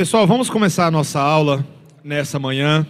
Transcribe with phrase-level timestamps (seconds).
[0.00, 1.62] Pessoal, vamos começar a nossa aula
[2.02, 2.86] nessa manhã.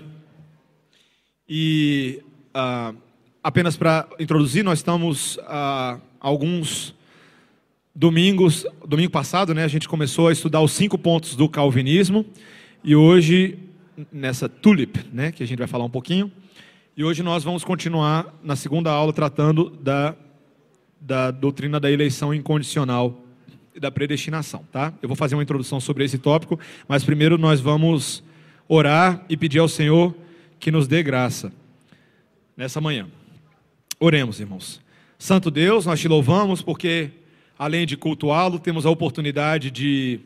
[1.48, 2.22] E
[2.54, 2.96] uh,
[3.42, 6.94] apenas para introduzir, nós estamos uh, alguns
[7.92, 12.24] domingos, domingo passado, né, a gente começou a estudar os cinco pontos do calvinismo.
[12.84, 13.58] E hoje,
[14.12, 16.30] nessa tulip, né, que a gente vai falar um pouquinho.
[16.96, 20.14] E hoje nós vamos continuar na segunda aula tratando da,
[21.00, 23.20] da doutrina da eleição incondicional
[23.78, 24.92] da predestinação, tá?
[25.02, 26.58] Eu vou fazer uma introdução sobre esse tópico,
[26.88, 28.22] mas primeiro nós vamos
[28.68, 30.14] orar e pedir ao Senhor
[30.58, 31.52] que nos dê graça
[32.56, 33.08] nessa manhã.
[33.98, 34.80] Oremos, irmãos.
[35.18, 37.10] Santo Deus, nós te louvamos porque
[37.58, 40.20] além de cultuá-lo, temos a oportunidade de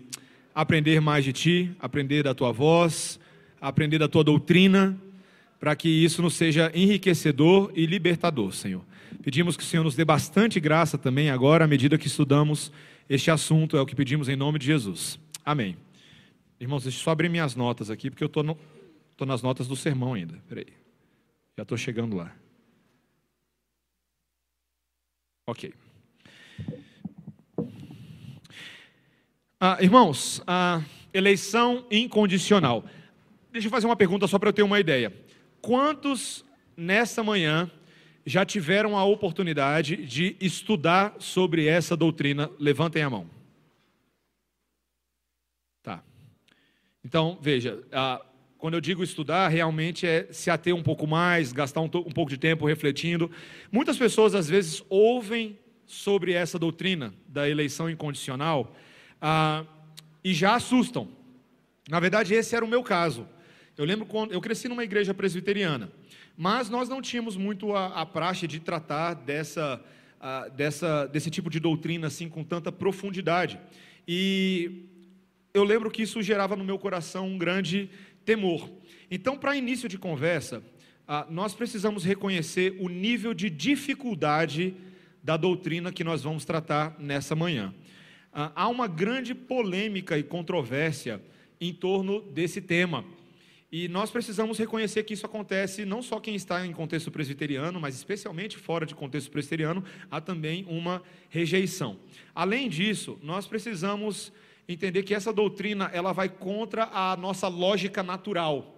[0.55, 3.19] aprender mais de ti, aprender da tua voz,
[3.61, 4.97] aprender da tua doutrina,
[5.59, 8.83] para que isso nos seja enriquecedor e libertador, Senhor.
[9.23, 12.71] Pedimos que o Senhor nos dê bastante graça também agora, à medida que estudamos
[13.09, 15.19] este assunto é o que pedimos em nome de Jesus.
[15.45, 15.77] Amém.
[16.59, 18.59] Irmãos, deixa eu só abrir minhas notas aqui, porque eu estou no,
[19.27, 20.43] nas notas do sermão ainda.
[20.49, 20.67] Peraí.
[21.57, 22.35] Já estou chegando lá.
[25.47, 25.75] Ok.
[29.61, 32.85] Ah, irmãos, a eleição incondicional.
[33.53, 35.15] Deixa eu fazer uma pergunta só para eu ter uma ideia.
[35.61, 36.45] Quantos
[36.77, 37.71] nessa manhã
[38.27, 42.51] já tiveram a oportunidade de estudar sobre essa doutrina?
[42.59, 43.29] Levantem a mão.
[45.83, 46.03] Tá.
[47.05, 47.83] Então, veja,
[48.57, 52.31] quando eu digo estudar, realmente é se ater um pouco mais, gastar um, um pouco
[52.31, 53.31] de tempo refletindo.
[53.71, 58.75] Muitas pessoas, às vezes, ouvem sobre essa doutrina da eleição incondicional
[59.21, 59.65] ah,
[60.23, 61.09] e já assustam.
[61.91, 63.29] Na verdade, esse era o meu caso.
[63.77, 65.93] Eu lembro quando eu cresci numa igreja presbiteriana.
[66.37, 69.81] Mas nós não tínhamos muito a, a praxe de tratar dessa,
[70.21, 73.59] a, dessa, desse tipo de doutrina assim com tanta profundidade.
[74.07, 74.89] E
[75.53, 77.89] eu lembro que isso gerava no meu coração um grande
[78.25, 78.69] temor.
[79.11, 80.63] Então, para início de conversa,
[81.07, 84.75] a, nós precisamos reconhecer o nível de dificuldade
[85.23, 87.73] da doutrina que nós vamos tratar nessa manhã.
[88.31, 91.23] há uma grande polêmica e controvérsia
[91.61, 93.05] em torno desse tema.
[93.71, 97.95] E nós precisamos reconhecer que isso acontece não só quem está em contexto presbiteriano, mas
[97.95, 101.99] especialmente fora de contexto presbiteriano, há também uma rejeição.
[102.35, 104.33] Além disso, nós precisamos
[104.69, 108.71] entender que essa doutrina ela vai contra a nossa lógica natural.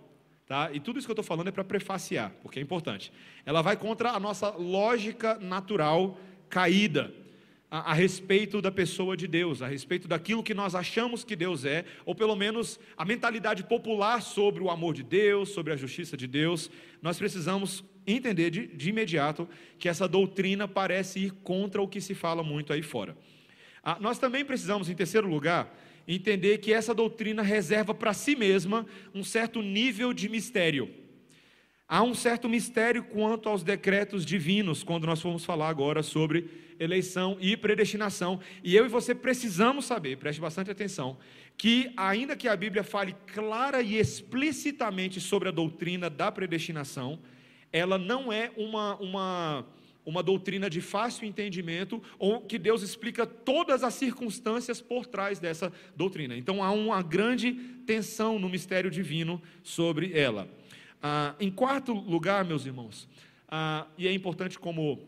[0.46, 0.70] Tá?
[0.72, 3.12] E tudo isso que eu estou falando é para prefaciar, porque é importante.
[3.44, 6.18] Ela vai contra a nossa lógica natural
[6.48, 7.12] caída
[7.70, 11.64] a, a, respeito da pessoa de Deus, a respeito daquilo que nós achamos que Deus
[11.64, 16.16] é, ou pelo menos a mentalidade popular sobre o amor de Deus, sobre a justiça
[16.16, 16.70] de Deus,
[17.02, 22.14] nós precisamos entender de, de imediato que essa doutrina parece ir contra o que se
[22.14, 23.16] fala muito aí fora.
[23.82, 28.86] Ah, nós também precisamos, em terceiro lugar, entender que essa doutrina reserva para si mesma
[29.12, 30.88] um certo nível de mistério.
[31.88, 36.48] Há um certo mistério quanto aos decretos divinos, quando nós formos falar agora sobre
[36.78, 38.40] eleição e predestinação.
[38.62, 41.18] E eu e você precisamos saber, preste bastante atenção,
[41.56, 47.18] que ainda que a Bíblia fale clara e explicitamente sobre a doutrina da predestinação,
[47.72, 49.66] ela não é uma, uma,
[50.04, 55.72] uma doutrina de fácil entendimento ou que Deus explica todas as circunstâncias por trás dessa
[55.96, 56.36] doutrina.
[56.36, 57.52] Então há uma grande
[57.86, 60.48] tensão no mistério divino sobre ela.
[61.02, 63.08] Ah, em quarto lugar, meus irmãos,
[63.48, 65.00] ah, e é importante como,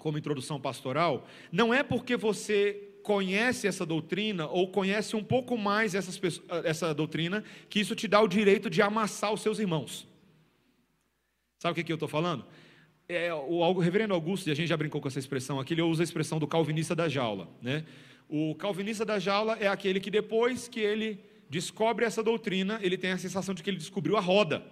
[0.00, 5.94] como introdução pastoral, não é porque você conhece essa doutrina ou conhece um pouco mais
[5.94, 6.20] essas,
[6.64, 10.08] essa doutrina que isso te dá o direito de amassar os seus irmãos.
[11.58, 12.44] Sabe o que, que eu estou falando?
[13.08, 16.02] É, o reverendo Augusto, e a gente já brincou com essa expressão aqui, ele usa
[16.02, 17.48] a expressão do calvinista da jaula.
[17.60, 17.84] Né?
[18.28, 23.10] O calvinista da jaula é aquele que depois que ele descobre essa doutrina, ele tem
[23.10, 24.64] a sensação de que ele descobriu a roda.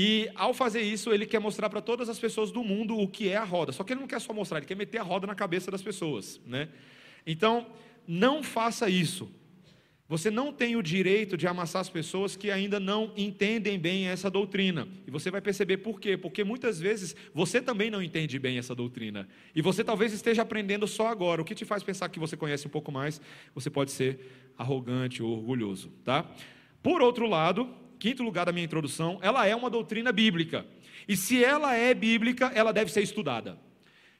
[0.00, 3.30] E ao fazer isso, ele quer mostrar para todas as pessoas do mundo o que
[3.30, 3.72] é a roda.
[3.72, 5.82] Só que ele não quer só mostrar, ele quer meter a roda na cabeça das
[5.82, 6.68] pessoas, né?
[7.26, 7.66] Então,
[8.06, 9.28] não faça isso.
[10.08, 14.30] Você não tem o direito de amassar as pessoas que ainda não entendem bem essa
[14.30, 14.86] doutrina.
[15.04, 16.16] E você vai perceber por quê?
[16.16, 19.28] Porque muitas vezes você também não entende bem essa doutrina.
[19.52, 21.42] E você talvez esteja aprendendo só agora.
[21.42, 23.20] O que te faz pensar que você conhece um pouco mais?
[23.52, 24.20] Você pode ser
[24.56, 26.24] arrogante ou orgulhoso, tá?
[26.80, 27.68] Por outro lado,
[27.98, 30.64] quinto lugar da minha introdução, ela é uma doutrina bíblica.
[31.06, 33.58] E se ela é bíblica, ela deve ser estudada.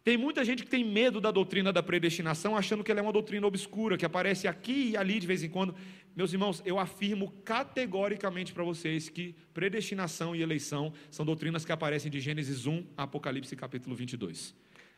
[0.05, 3.13] Tem muita gente que tem medo da doutrina da predestinação, achando que ela é uma
[3.13, 5.75] doutrina obscura, que aparece aqui e ali de vez em quando.
[6.17, 12.11] Meus irmãos, eu afirmo categoricamente para vocês que predestinação e eleição são doutrinas que aparecem
[12.11, 14.55] de Gênesis 1 a Apocalipse capítulo 22.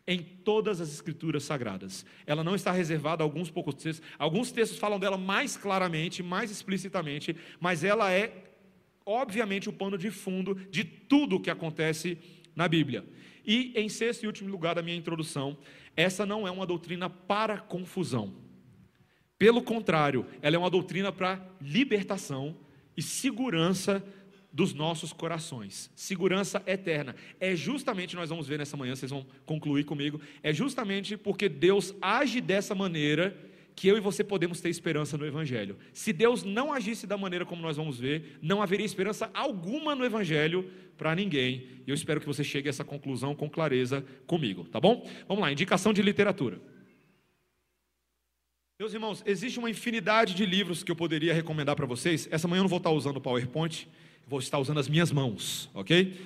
[0.07, 2.05] em todas as escrituras sagradas.
[2.27, 4.07] Ela não está reservada a alguns poucos textos.
[4.19, 8.50] Alguns textos falam dela mais claramente, mais explicitamente, mas ela é
[9.11, 12.17] obviamente o pano de fundo de tudo o que acontece
[12.55, 13.05] na Bíblia.
[13.45, 15.59] E em sexto e último lugar da minha introdução,
[15.97, 18.35] essa não é uma doutrina para confusão.
[19.37, 22.57] Pelo contrário, ela é uma doutrina para libertação
[22.97, 24.05] e segurança
[24.53, 25.91] dos nossos corações.
[25.97, 27.17] Segurança eterna.
[27.41, 31.95] É justamente, nós vamos ver nessa manhã, vocês vão concluir comigo, é justamente porque Deus
[32.01, 33.37] age dessa maneira
[33.81, 35.79] que eu e você podemos ter esperança no Evangelho.
[35.95, 40.05] Se Deus não agisse da maneira como nós vamos ver, não haveria esperança alguma no
[40.05, 41.67] Evangelho para ninguém.
[41.87, 45.09] E eu espero que você chegue a essa conclusão com clareza comigo, tá bom?
[45.27, 46.61] Vamos lá, indicação de literatura.
[48.79, 52.29] Meus irmãos, existe uma infinidade de livros que eu poderia recomendar para vocês.
[52.31, 53.89] Essa manhã eu não vou estar usando o PowerPoint,
[54.27, 56.21] vou estar usando as minhas mãos, ok?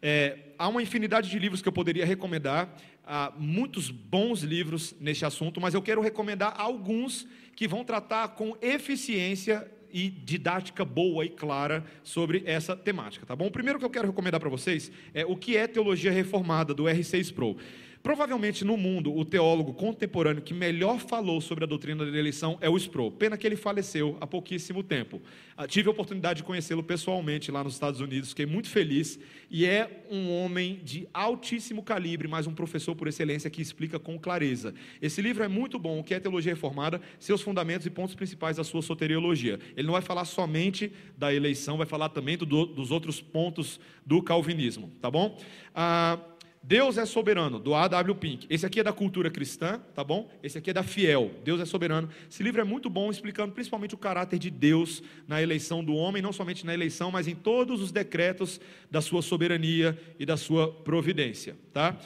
[0.00, 2.72] É, há uma infinidade de livros que eu poderia recomendar,
[3.04, 8.56] há muitos bons livros nesse assunto, mas eu quero recomendar alguns que vão tratar com
[8.60, 13.46] eficiência e didática boa e clara sobre essa temática, tá bom?
[13.46, 16.84] O primeiro que eu quero recomendar para vocês é o que é teologia reformada do
[16.84, 17.56] R6 Pro.
[18.02, 22.68] Provavelmente no mundo, o teólogo contemporâneo que melhor falou sobre a doutrina da eleição é
[22.68, 23.12] o Sproul.
[23.12, 25.20] Pena que ele faleceu há pouquíssimo tempo.
[25.54, 29.20] Ah, tive a oportunidade de conhecê-lo pessoalmente lá nos Estados Unidos, fiquei muito feliz.
[29.50, 34.18] E é um homem de altíssimo calibre, mas um professor por excelência que explica com
[34.18, 34.74] clareza.
[35.02, 38.56] Esse livro é muito bom, o que é teologia reformada, seus fundamentos e pontos principais
[38.56, 39.60] da sua soteriologia.
[39.76, 44.22] Ele não vai falar somente da eleição, vai falar também do, dos outros pontos do
[44.22, 45.38] calvinismo, tá bom?
[45.74, 46.18] Ah,
[46.62, 48.14] Deus é soberano, do A.W.
[48.16, 48.46] Pink.
[48.50, 50.30] Esse aqui é da cultura cristã, tá bom?
[50.42, 51.30] Esse aqui é da fiel.
[51.42, 52.08] Deus é soberano.
[52.30, 56.20] Esse livro é muito bom, explicando principalmente o caráter de Deus na eleição do homem,
[56.20, 58.60] não somente na eleição, mas em todos os decretos
[58.90, 61.96] da sua soberania e da sua providência, tá?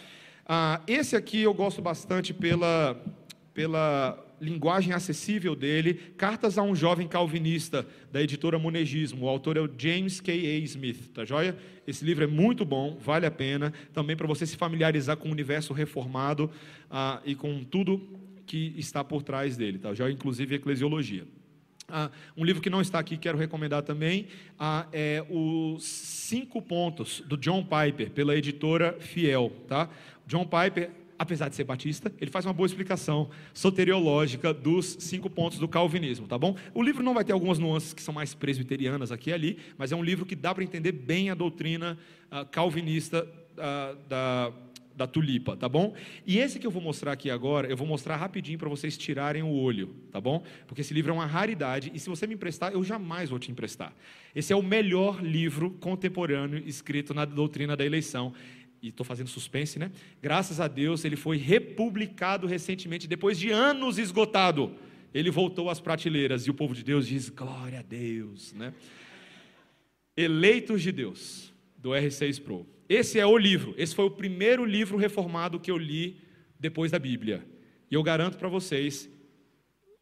[0.46, 3.02] Ah, esse aqui eu gosto bastante pela,
[3.52, 9.26] pela linguagem acessível dele, Cartas a um Jovem Calvinista, da editora Monegismo.
[9.26, 10.32] O autor é o James K.
[10.32, 10.58] A.
[10.64, 11.56] Smith, tá joia?
[11.86, 15.32] Esse livro é muito bom, vale a pena, também para você se familiarizar com o
[15.32, 16.50] universo reformado
[16.90, 18.00] ah, e com tudo
[18.46, 20.12] que está por trás dele, tá joia?
[20.12, 21.26] Inclusive eclesiologia.
[21.88, 24.28] Ah, um livro que não está aqui, quero recomendar também,
[24.58, 29.52] ah, é os Cinco Pontos, do John Piper, pela editora Fiel.
[29.68, 29.90] Tá?
[30.26, 30.90] John Piper
[31.24, 36.26] apesar de ser batista, ele faz uma boa explicação soteriológica dos cinco pontos do calvinismo,
[36.26, 36.56] tá bom?
[36.72, 39.90] O livro não vai ter algumas nuances que são mais presbiterianas aqui e ali, mas
[39.90, 41.98] é um livro que dá para entender bem a doutrina
[42.30, 44.52] uh, calvinista uh, da,
[44.94, 45.94] da tulipa, tá bom?
[46.26, 49.42] E esse que eu vou mostrar aqui agora, eu vou mostrar rapidinho para vocês tirarem
[49.42, 50.42] o olho, tá bom?
[50.66, 53.50] Porque esse livro é uma raridade e se você me emprestar, eu jamais vou te
[53.50, 53.92] emprestar.
[54.34, 58.32] Esse é o melhor livro contemporâneo escrito na doutrina da eleição
[58.84, 59.90] e estou fazendo suspense, né?
[60.20, 64.76] Graças a Deus, ele foi republicado recentemente, depois de anos esgotado.
[65.14, 68.74] Ele voltou às prateleiras e o povo de Deus diz: glória a Deus, né?
[70.14, 72.66] Eleitos de Deus, do R6 Pro.
[72.86, 76.20] Esse é o livro, esse foi o primeiro livro reformado que eu li
[76.60, 77.42] depois da Bíblia.
[77.90, 79.08] E eu garanto para vocês,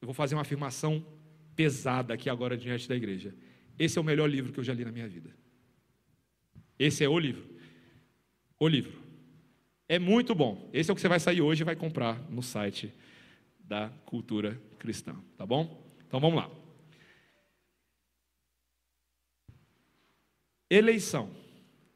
[0.00, 1.06] eu vou fazer uma afirmação
[1.54, 3.32] pesada aqui agora diante da igreja.
[3.78, 5.30] Esse é o melhor livro que eu já li na minha vida.
[6.76, 7.51] Esse é o livro
[8.64, 9.02] o livro.
[9.88, 10.70] É muito bom.
[10.72, 12.94] Esse é o que você vai sair hoje e vai comprar no site
[13.58, 15.84] da Cultura Cristã, tá bom?
[16.06, 16.48] Então vamos lá.
[20.70, 21.28] Eleição.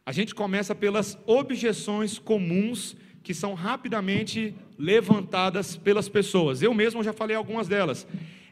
[0.04, 6.62] A gente começa pelas objeções comuns que são rapidamente levantadas pelas pessoas.
[6.62, 8.08] Eu mesmo já falei algumas delas.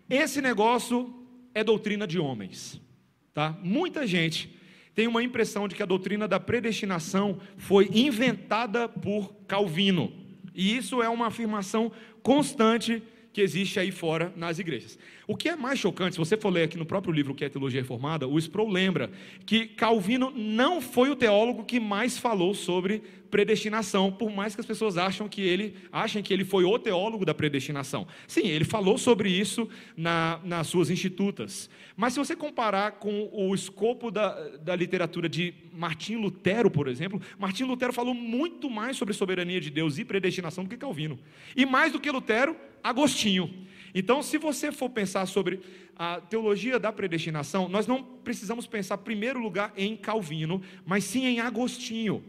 [0.09, 1.13] Esse negócio
[1.53, 2.81] é doutrina de homens,
[3.33, 3.59] tá?
[3.61, 4.55] Muita gente
[4.95, 10.13] tem uma impressão de que a doutrina da predestinação foi inventada por Calvino.
[10.55, 11.91] E isso é uma afirmação
[12.23, 14.97] constante que existe aí fora nas igrejas.
[15.27, 17.49] O que é mais chocante, se você for ler aqui no próprio livro que é
[17.49, 19.11] Teologia Reformada, o Sproul lembra
[19.45, 23.03] que Calvino não foi o teólogo que mais falou sobre
[23.35, 27.25] predestinação, por mais que as pessoas acham que ele, achem que ele foi o teólogo
[27.25, 28.07] da predestinação.
[28.29, 31.69] Sim, ele falou sobre isso na, nas suas institutas.
[31.97, 37.21] Mas se você comparar com o escopo da, da literatura de Martim Lutero, por exemplo,
[37.37, 41.19] Martim Lutero falou muito mais sobre soberania de Deus e predestinação do que Calvino.
[41.57, 43.53] E mais do que Lutero, Agostinho.
[43.93, 45.59] Então, se você for pensar sobre
[45.97, 51.27] a teologia da predestinação, nós não precisamos pensar, em primeiro lugar, em Calvino, mas sim
[51.27, 52.23] em Agostinho.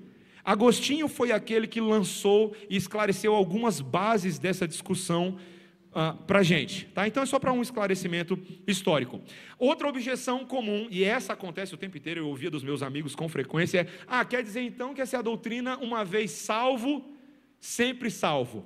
[0.45, 5.37] Agostinho foi aquele que lançou e esclareceu algumas bases dessa discussão
[5.91, 6.85] ah, para a gente.
[6.87, 7.07] Tá?
[7.07, 8.37] Então é só para um esclarecimento
[8.67, 9.21] histórico.
[9.57, 13.27] Outra objeção comum, e essa acontece o tempo inteiro, eu ouvia dos meus amigos com
[13.27, 17.03] frequência, é: ah, quer dizer então que essa é a doutrina, uma vez salvo,
[17.59, 18.65] sempre salvo.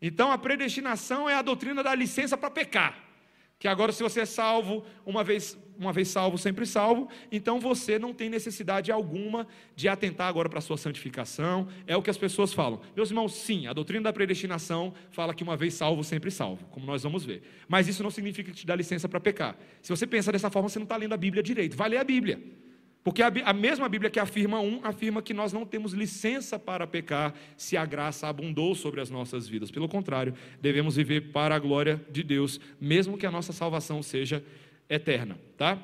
[0.00, 3.04] Então a predestinação é a doutrina da licença para pecar.
[3.58, 7.98] Que agora, se você é salvo, uma vez, uma vez salvo, sempre salvo, então você
[7.98, 11.68] não tem necessidade alguma de atentar agora para a sua santificação.
[11.86, 12.80] É o que as pessoas falam.
[12.94, 16.86] Meus irmãos, sim, a doutrina da predestinação fala que uma vez salvo, sempre salvo, como
[16.86, 17.42] nós vamos ver.
[17.68, 19.56] Mas isso não significa que te dá licença para pecar.
[19.82, 21.76] Se você pensa dessa forma, você não está lendo a Bíblia direito.
[21.76, 22.40] Vai ler a Bíblia.
[23.06, 26.88] Porque a, a, mesma Bíblia que afirma um, afirma que nós não temos licença para
[26.88, 29.70] pecar se a graça abundou sobre as nossas vidas.
[29.70, 34.44] Pelo contrário, devemos viver para a glória de Deus, mesmo que a nossa salvação seja
[34.88, 35.38] eterna.
[35.56, 35.78] Tá?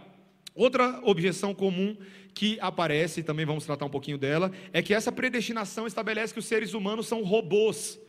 [0.55, 1.97] Outra objeção comum
[2.35, 6.47] que aparece, também vamos tratar um pouquinho dela, é que essa predestinação estabelece que os
[6.47, 8.01] seres humanos são robôs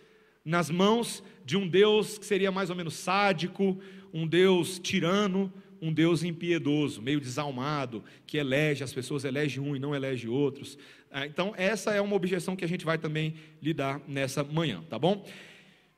[0.43, 3.79] nas mãos de um Deus que seria mais ou menos sádico,
[4.13, 9.79] um Deus tirano, um Deus impiedoso, meio desalmado, que elege, as pessoas elege um e
[9.79, 10.77] não elege outros.
[11.11, 14.97] Ah, então, essa é uma objeção que a gente vai também lidar nessa manhã, tá
[14.97, 15.25] bom?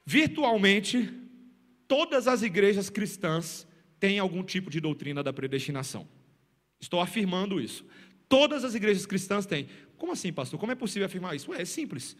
[0.03, 1.11] Virtualmente,
[1.87, 3.67] todas as igrejas cristãs
[4.05, 6.07] têm algum tipo de doutrina da predestinação.
[6.79, 7.83] Estou afirmando isso.
[8.29, 9.67] Todas as igrejas cristãs têm.
[9.97, 10.59] Como assim, pastor?
[10.59, 11.49] Como é possível afirmar isso?
[11.49, 12.15] Ué, é simples.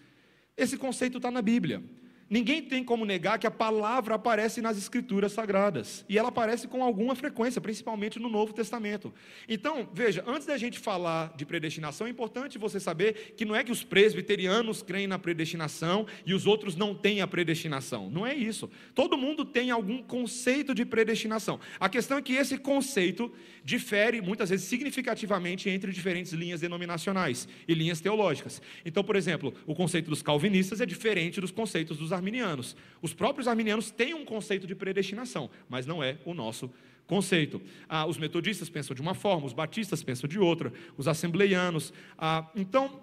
[0.57, 1.83] Esse conceito está na Bíblia.
[2.27, 6.03] Ninguém tem como negar que a palavra aparece nas escrituras sagradas.
[6.09, 9.13] E ela aparece com alguma frequência, principalmente no Novo Testamento.
[9.47, 13.63] Então, veja, antes da gente falar de predestinação, é importante você saber que não é
[13.63, 18.09] que os presbiterianos creem na predestinação e os outros não têm a predestinação.
[18.09, 18.71] Não é isso.
[18.95, 21.59] Todo mundo tem algum conceito de predestinação.
[21.79, 23.31] A questão é que esse conceito
[23.63, 28.61] difere, muitas vezes, significativamente entre diferentes linhas denominacionais e linhas teológicas.
[28.83, 32.75] Então, por exemplo, o conceito dos calvinistas é diferente dos conceitos dos arminianos.
[33.01, 36.71] Os próprios arminianos têm um conceito de predestinação, mas não é o nosso
[37.05, 37.61] conceito.
[37.87, 41.93] Ah, os metodistas pensam de uma forma, os batistas pensam de outra, os assembleianos.
[42.17, 42.99] Ah, então,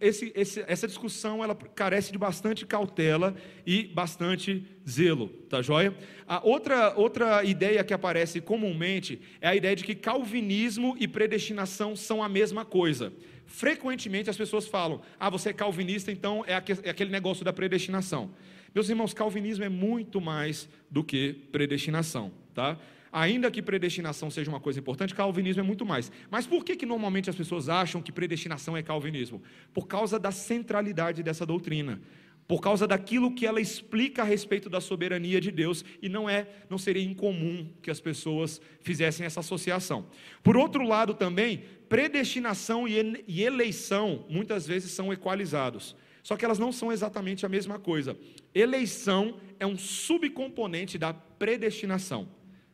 [0.00, 3.34] esse, esse, essa discussão ela carece de bastante cautela
[3.66, 5.96] e bastante zelo, tá joia?
[6.26, 11.96] A outra, outra ideia que aparece comumente é a ideia de que calvinismo e predestinação
[11.96, 13.12] são a mesma coisa
[13.46, 18.30] frequentemente as pessoas falam: ah, você é calvinista, então é, é aquele negócio da predestinação.
[18.76, 22.78] Meus irmãos, calvinismo é muito mais do que predestinação, tá?
[23.10, 26.12] Ainda que predestinação seja uma coisa importante, calvinismo é muito mais.
[26.30, 29.42] Mas por que, que normalmente as pessoas acham que predestinação é calvinismo?
[29.72, 32.02] Por causa da centralidade dessa doutrina
[32.46, 36.46] por causa daquilo que ela explica a respeito da soberania de Deus e não é,
[36.70, 40.06] não seria incomum que as pessoas fizessem essa associação.
[40.44, 45.96] Por outro lado também, predestinação e eleição muitas vezes são equalizados.
[46.26, 48.18] Só que elas não são exatamente a mesma coisa.
[48.52, 52.24] Eleição é um subcomponente da predestinação.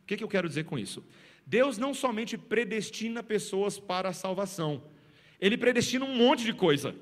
[0.01, 1.05] O que, que eu quero dizer com isso?
[1.45, 4.83] Deus não somente predestina pessoas para a salvação,
[5.39, 6.95] Ele predestina um monte de coisa.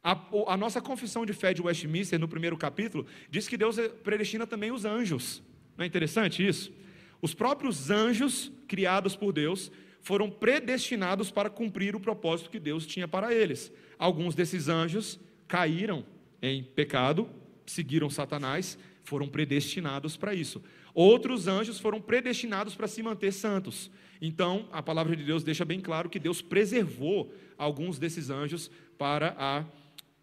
[0.00, 0.16] A,
[0.46, 4.70] a, nossa confissão de fé de Westminster, no primeiro capítulo, diz que Deus predestina também
[4.70, 5.42] os anjos.
[5.76, 6.72] Não é interessante isso?
[7.20, 13.08] Os próprios anjos criados por Deus foram predestinados para cumprir o propósito que Deus tinha
[13.08, 13.72] para eles.
[13.98, 16.04] Alguns desses anjos caíram
[16.42, 17.28] em pecado,
[17.66, 20.62] seguiram Satanás, foram predestinados para isso.
[20.94, 23.90] Outros anjos foram predestinados para se manter santos.
[24.20, 29.34] Então, a palavra de Deus deixa bem claro que Deus preservou alguns desses anjos para
[29.38, 29.64] a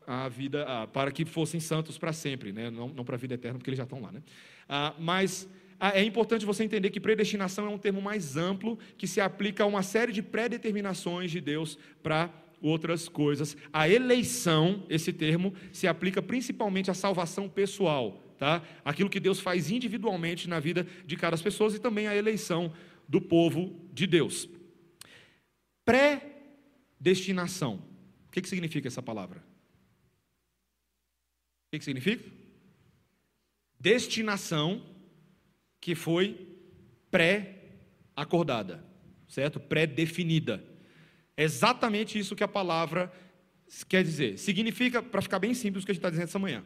[0.06, 2.70] a vida, para que fossem santos para sempre, né?
[2.70, 4.12] não, não para a vida eterna, porque eles já estão lá.
[4.12, 4.22] Né?
[4.68, 5.48] Ah, mas
[5.80, 9.64] ah, é importante você entender que predestinação é um termo mais amplo que se aplica
[9.64, 12.30] a uma série de predeterminações de Deus para
[12.62, 13.58] outras coisas.
[13.74, 18.62] A eleição, esse termo, se aplica principalmente à salvação pessoal, tá?
[18.86, 22.72] Aquilo que Deus faz individualmente na vida de cada pessoa e também a eleição
[23.08, 24.48] do povo de Deus.
[25.84, 27.84] Predestinação.
[28.28, 29.44] O que, que significa essa palavra?
[31.68, 32.24] O que significa?
[33.80, 34.86] Destinação
[35.82, 36.48] que foi
[37.10, 38.86] pré-acordada,
[39.28, 39.60] certo?
[39.60, 40.71] Pré-definida.
[41.42, 43.12] É exatamente isso que a palavra
[43.90, 44.38] quer dizer.
[44.38, 46.64] Significa, para ficar bem simples o que a gente está dizendo essa manhã,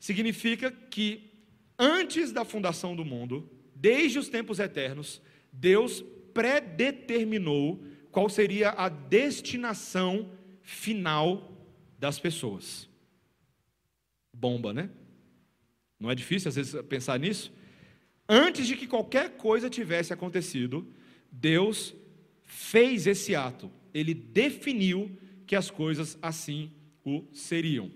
[0.00, 1.30] significa que
[1.78, 6.04] antes da fundação do mundo, desde os tempos eternos, Deus
[6.34, 11.56] predeterminou qual seria a destinação final
[11.96, 12.88] das pessoas
[14.34, 14.90] bomba, né?
[16.00, 17.52] Não é difícil às vezes pensar nisso?
[18.28, 20.84] Antes de que qualquer coisa tivesse acontecido,
[21.30, 21.94] Deus
[22.44, 23.70] fez esse ato.
[23.96, 25.10] Ele definiu
[25.46, 26.70] que as coisas assim
[27.04, 27.90] o seriam.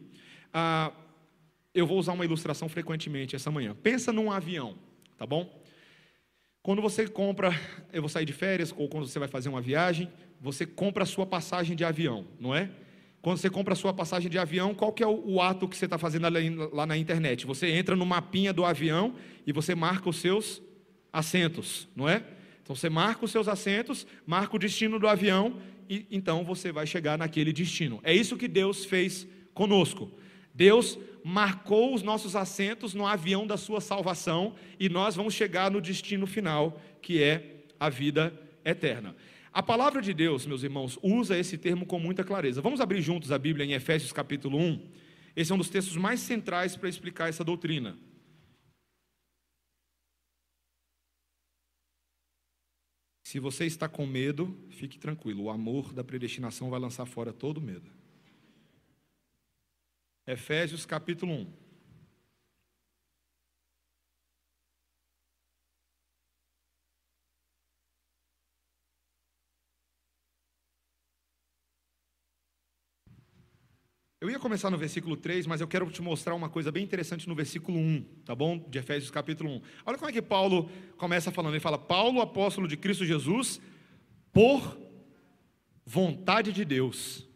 [0.53, 0.93] Ah,
[1.75, 3.77] eu vou usar uma ilustração frequentemente essa manhã.
[3.83, 4.79] Pensa num avião,
[5.19, 5.61] tá bom?
[6.63, 7.51] Quando você compra,
[7.93, 11.07] eu vou sair de férias, ou quando você vai fazer uma viagem, você compra a
[11.07, 12.71] sua passagem de avião, não é?
[13.21, 15.77] Quando você compra a sua passagem de avião, qual que é o, o ato que
[15.77, 16.27] você está fazendo
[16.73, 17.47] lá na internet?
[17.47, 19.15] Você entra no mapinha do avião
[19.47, 20.63] e você marca os seus
[21.13, 22.25] assentos, não é?
[22.63, 26.87] Então você marca os seus assentos, marca o destino do avião e então você vai
[26.87, 27.99] chegar naquele destino.
[28.05, 30.11] É isso que Deus fez conosco.
[30.55, 35.81] Deus marcou os nossos assentos no avião da sua salvação e nós vamos chegar no
[35.81, 38.33] destino final, que é a vida
[38.65, 39.17] eterna.
[39.53, 42.63] A palavra de Deus, meus irmãos, usa esse termo com muita clareza.
[42.63, 44.81] Vamos abrir juntos a Bíblia em Efésios capítulo 1.
[45.35, 47.99] Esse é um dos textos mais centrais para explicar essa doutrina.
[53.31, 57.61] Se você está com medo, fique tranquilo, o amor da predestinação vai lançar fora todo
[57.61, 57.89] medo.
[60.27, 61.53] Efésios capítulo 1.
[74.31, 77.29] Eu ia começar no versículo 3, mas eu quero te mostrar uma coisa bem interessante
[77.29, 78.65] no versículo 1, tá bom?
[78.71, 79.63] De Efésios capítulo 1.
[79.85, 81.55] Olha como é que Paulo começa falando.
[81.55, 83.61] Ele fala: Paulo, apóstolo de Cristo Jesus,
[84.33, 84.79] por
[85.85, 87.27] vontade de Deus.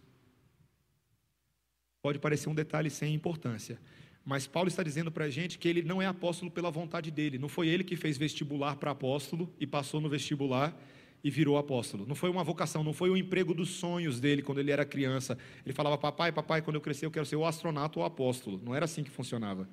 [2.00, 3.80] Pode parecer um detalhe sem importância,
[4.24, 7.38] mas Paulo está dizendo para a gente que ele não é apóstolo pela vontade dele.
[7.38, 10.80] Não foi ele que fez vestibular para apóstolo e passou no vestibular
[11.24, 12.04] e virou apóstolo.
[12.06, 15.38] Não foi uma vocação, não foi o emprego dos sonhos dele quando ele era criança.
[15.64, 18.60] Ele falava, papai, papai, quando eu crescer eu quero ser o astronauta ou apóstolo.
[18.62, 19.66] Não era assim que funcionava.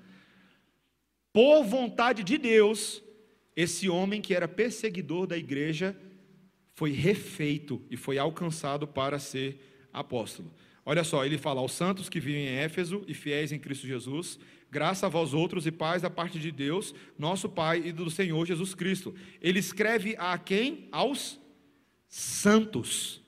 [1.33, 3.03] Por vontade de Deus,
[3.53, 5.95] esse homem que era perseguidor da igreja
[6.73, 10.49] foi refeito e foi alcançado para ser apóstolo.
[10.85, 14.39] Olha só, ele fala aos santos que vivem em Éfeso e fiéis em Cristo Jesus,
[14.71, 18.45] graça a vós outros e paz da parte de Deus, nosso Pai e do Senhor
[18.47, 19.13] Jesus Cristo.
[19.41, 20.87] Ele escreve a quem?
[20.91, 21.40] Aos
[22.11, 23.21] santos.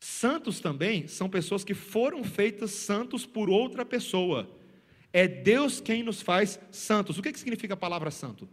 [0.00, 4.50] Santos também são pessoas que foram feitas santos por outra pessoa.
[5.12, 7.18] É Deus quem nos faz santos.
[7.18, 8.48] O que, que significa a palavra santo?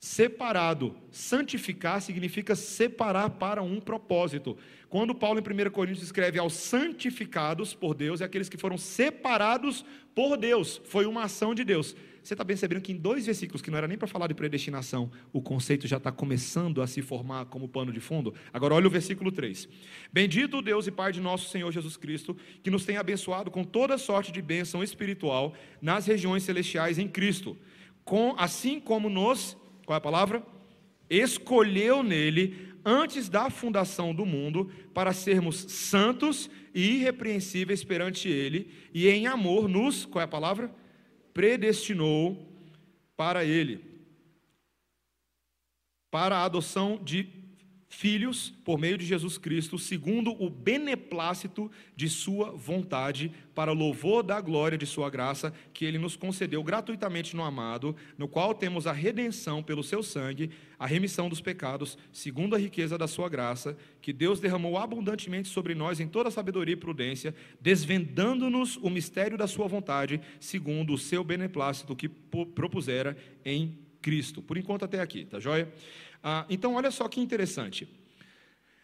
[0.00, 0.96] Separado.
[1.12, 4.58] Santificar significa separar para um propósito.
[4.88, 9.84] Quando Paulo, em 1 Coríntios, escreve aos santificados por Deus, é aqueles que foram separados
[10.14, 10.80] por Deus.
[10.84, 11.94] Foi uma ação de Deus.
[12.28, 15.10] Você está percebendo que em dois versículos, que não era nem para falar de predestinação,
[15.32, 18.34] o conceito já está começando a se formar como pano de fundo?
[18.52, 19.66] Agora, olha o versículo 3.
[20.12, 23.64] Bendito o Deus e Pai de nosso Senhor Jesus Cristo, que nos tem abençoado com
[23.64, 27.56] toda sorte de bênção espiritual nas regiões celestiais em Cristo.
[28.04, 30.42] Com, assim como nos qual é a palavra?
[31.08, 39.08] Escolheu nele antes da fundação do mundo para sermos santos e irrepreensíveis perante ele e
[39.08, 40.70] em amor nos, qual é a palavra?
[41.38, 42.36] Predestinou
[43.16, 43.84] para ele
[46.10, 47.32] para a adoção de
[47.88, 54.40] filhos por meio de Jesus Cristo, segundo o beneplácito de Sua vontade, para louvor da
[54.40, 58.92] glória de Sua graça, que Ele nos concedeu gratuitamente no amado, no qual temos a
[58.92, 64.12] redenção pelo Seu sangue, a remissão dos pecados, segundo a riqueza da Sua graça, que
[64.12, 69.66] Deus derramou abundantemente sobre nós em toda sabedoria e prudência, desvendando-nos o mistério da Sua
[69.66, 74.40] vontade, segundo o Seu beneplácito que propusera em Cristo.
[74.40, 75.72] Por enquanto, até aqui, tá joia?
[76.22, 77.88] Ah, então, olha só que interessante.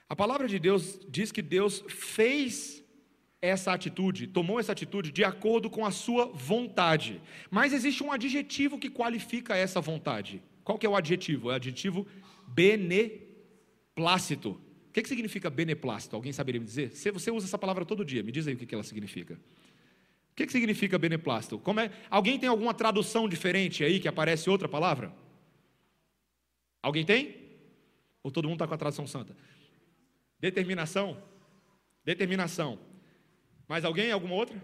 [0.08, 2.82] A palavra de Deus diz que Deus fez
[3.40, 7.20] essa atitude, tomou essa atitude de acordo com a sua vontade.
[7.50, 10.42] Mas existe um adjetivo que qualifica essa vontade.
[10.62, 11.50] Qual que é o adjetivo?
[11.50, 12.06] É o adjetivo
[12.48, 14.50] beneplácito.
[14.50, 16.16] O que, que significa beneplácito?
[16.16, 16.90] Alguém saberia me dizer?
[16.90, 19.34] Você usa essa palavra todo dia, me diz aí o que, que ela significa.
[19.34, 21.58] O que, que significa beneplácito?
[21.58, 21.90] Como é?
[22.08, 25.12] Alguém tem alguma tradução diferente aí que aparece outra palavra?
[26.84, 27.34] Alguém tem?
[28.22, 29.34] Ou todo mundo está com a tradução santa?
[30.38, 31.16] Determinação?
[32.04, 32.78] Determinação.
[33.66, 34.12] Mais alguém?
[34.12, 34.62] Alguma outra?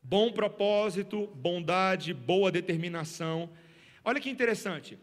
[0.00, 3.50] Bom propósito, bondade, boa determinação.
[4.04, 4.96] Olha que interessante.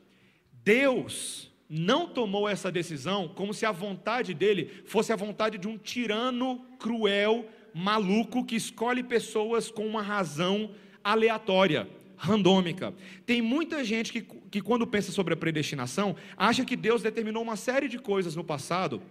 [0.54, 5.78] Deus não tomou essa decisão como se a vontade dele fosse a vontade de um
[5.78, 10.72] tirano cruel, maluco, que escolhe pessoas com uma razão
[11.04, 12.94] aleatória randômica.
[13.26, 17.56] Tem muita gente que, que, quando pensa sobre a predestinação, acha que Deus determinou uma
[17.56, 19.02] série de coisas no passado,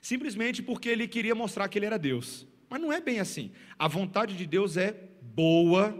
[0.00, 2.46] simplesmente porque ele queria mostrar que ele era Deus.
[2.68, 3.52] Mas não é bem assim.
[3.78, 5.96] A vontade de Deus é boa,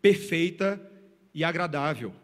[0.00, 0.80] perfeita
[1.34, 2.14] e agradável.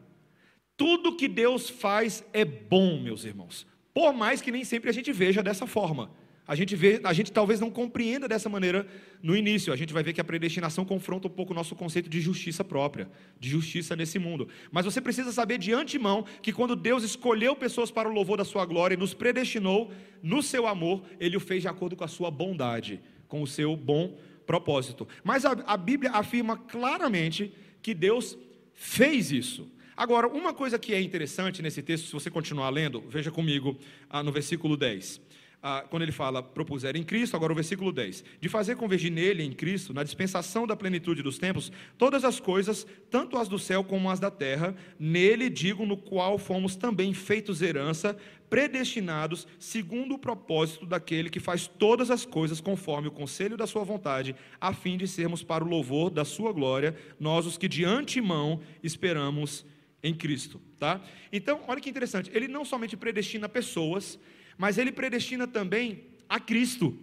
[0.76, 3.66] Tudo que Deus faz é bom, meus irmãos.
[3.94, 6.11] Por mais que nem sempre a gente veja dessa forma.
[6.46, 8.87] A gente vê, a gente talvez não compreenda dessa maneira
[9.22, 9.72] no início.
[9.72, 12.64] A gente vai ver que a predestinação confronta um pouco o nosso conceito de justiça
[12.64, 14.48] própria, de justiça nesse mundo.
[14.70, 18.44] Mas você precisa saber de antemão que quando Deus escolheu pessoas para o louvor da
[18.44, 22.09] sua glória e nos predestinou no seu amor, ele o fez de acordo com a
[22.09, 25.07] sua bondade, com o seu bom propósito.
[25.22, 28.37] Mas a, a Bíblia afirma claramente que Deus
[28.74, 29.70] fez isso.
[29.96, 33.78] Agora, uma coisa que é interessante nesse texto, se você continuar lendo, veja comigo
[34.11, 35.20] ah, no versículo 10
[35.62, 39.44] ah, quando ele fala propuser em Cristo, agora o versículo 10, de fazer convergir nele,
[39.44, 43.85] em Cristo, na dispensação da plenitude dos tempos, todas as coisas, tanto as do céu
[43.85, 48.16] como as da terra, nele digo, no qual fomos também feitos herança,
[48.51, 53.85] predestinados, segundo o propósito daquele que faz todas as coisas conforme o conselho da sua
[53.85, 57.85] vontade, a fim de sermos para o louvor da sua glória, nós os que de
[57.85, 59.64] antemão esperamos
[60.03, 61.01] em Cristo, tá?
[61.33, 64.18] Então, olha que interessante, ele não somente predestina pessoas,
[64.57, 66.97] mas ele predestina também a Cristo.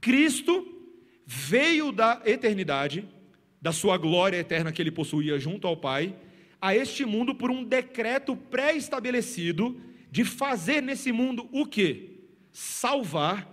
[0.00, 0.66] Cristo
[1.24, 3.08] veio da eternidade,
[3.60, 6.16] da sua glória eterna que ele possuía junto ao Pai,
[6.60, 9.80] a este mundo por um decreto pré-estabelecido
[10.10, 12.28] de fazer nesse mundo o que?
[12.52, 13.48] Salvar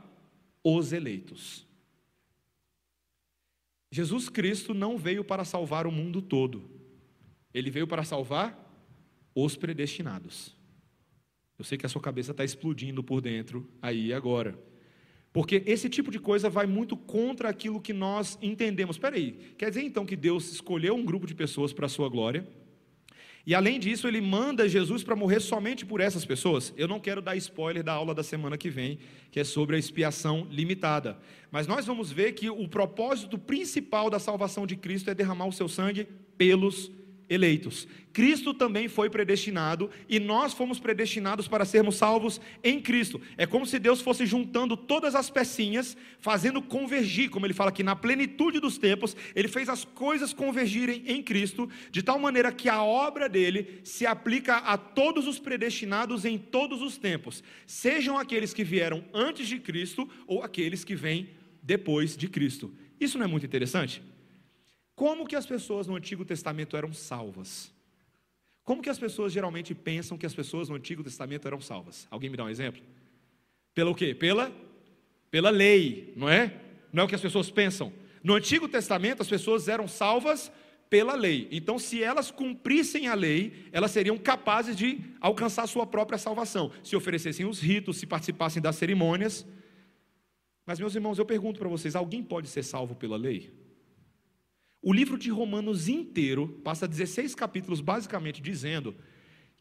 [0.63, 1.65] os eleitos.
[3.91, 6.69] Jesus Cristo não veio para salvar o mundo todo,
[7.53, 8.67] ele veio para salvar
[9.33, 10.58] os predestinados.
[11.59, 14.57] Eu sei que a sua cabeça está explodindo por dentro aí agora.
[15.33, 18.95] Porque esse tipo de coisa vai muito contra aquilo que nós entendemos.
[18.95, 22.07] Espera aí, quer dizer então que Deus escolheu um grupo de pessoas para a sua
[22.07, 22.47] glória?
[23.45, 26.73] E além disso, ele manda Jesus para morrer somente por essas pessoas?
[26.77, 29.79] Eu não quero dar spoiler da aula da semana que vem, que é sobre a
[29.79, 31.17] expiação limitada.
[31.51, 35.53] Mas nós vamos ver que o propósito principal da salvação de Cristo é derramar o
[35.53, 36.91] seu sangue pelos
[37.29, 37.87] eleitos.
[38.11, 43.21] Cristo também foi predestinado e nós fomos predestinados para sermos salvos em Cristo.
[43.37, 47.83] É como se Deus fosse juntando todas as pecinhas, fazendo convergir, como ele fala aqui,
[47.83, 52.67] na plenitude dos tempos, ele fez as coisas convergirem em Cristo, de tal maneira que
[52.67, 58.53] a obra dele se aplica a todos os predestinados em todos os tempos, sejam aqueles
[58.53, 61.29] que vieram antes de Cristo ou aqueles que vêm
[61.61, 62.73] depois de Cristo.
[62.99, 64.01] Isso não é muito interessante?
[64.99, 67.71] Como que as pessoas no Antigo Testamento eram salvas?
[68.65, 72.05] Como que as pessoas geralmente pensam que as pessoas no Antigo Testamento eram salvas?
[72.11, 72.81] Alguém me dá um exemplo?
[73.73, 74.13] Pelo quê?
[74.13, 74.51] Pela,
[75.31, 76.53] pela lei, não é?
[76.91, 77.93] Não é o que as pessoas pensam.
[78.21, 80.51] No Antigo Testamento, as pessoas eram salvas
[80.89, 81.47] pela lei.
[81.49, 86.73] Então, se elas cumprissem a lei, elas seriam capazes de alcançar sua própria salvação.
[86.83, 89.47] Se oferecessem os ritos, se participassem das cerimônias.
[90.65, 93.58] Mas, meus irmãos, eu pergunto para vocês: alguém pode ser salvo pela lei?
[94.81, 98.95] O livro de Romanos inteiro passa 16 capítulos basicamente dizendo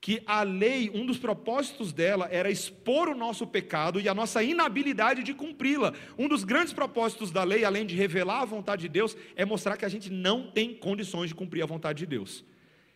[0.00, 4.42] que a lei, um dos propósitos dela era expor o nosso pecado e a nossa
[4.44, 5.92] inabilidade de cumpri-la.
[6.16, 9.76] Um dos grandes propósitos da lei, além de revelar a vontade de Deus, é mostrar
[9.76, 12.44] que a gente não tem condições de cumprir a vontade de Deus.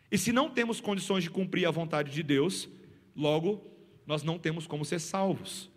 [0.09, 2.69] E se não temos condições de cumprir a vontade de Deus,
[3.13, 3.69] logo
[4.07, 5.69] nós não temos como ser salvos.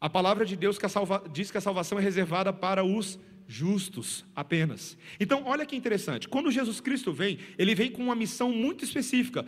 [0.00, 4.24] A palavra de Deus que salva, diz que a salvação é reservada para os justos
[4.34, 4.96] apenas.
[5.18, 6.28] Então, olha que interessante.
[6.28, 9.44] Quando Jesus Cristo vem, ele vem com uma missão muito específica.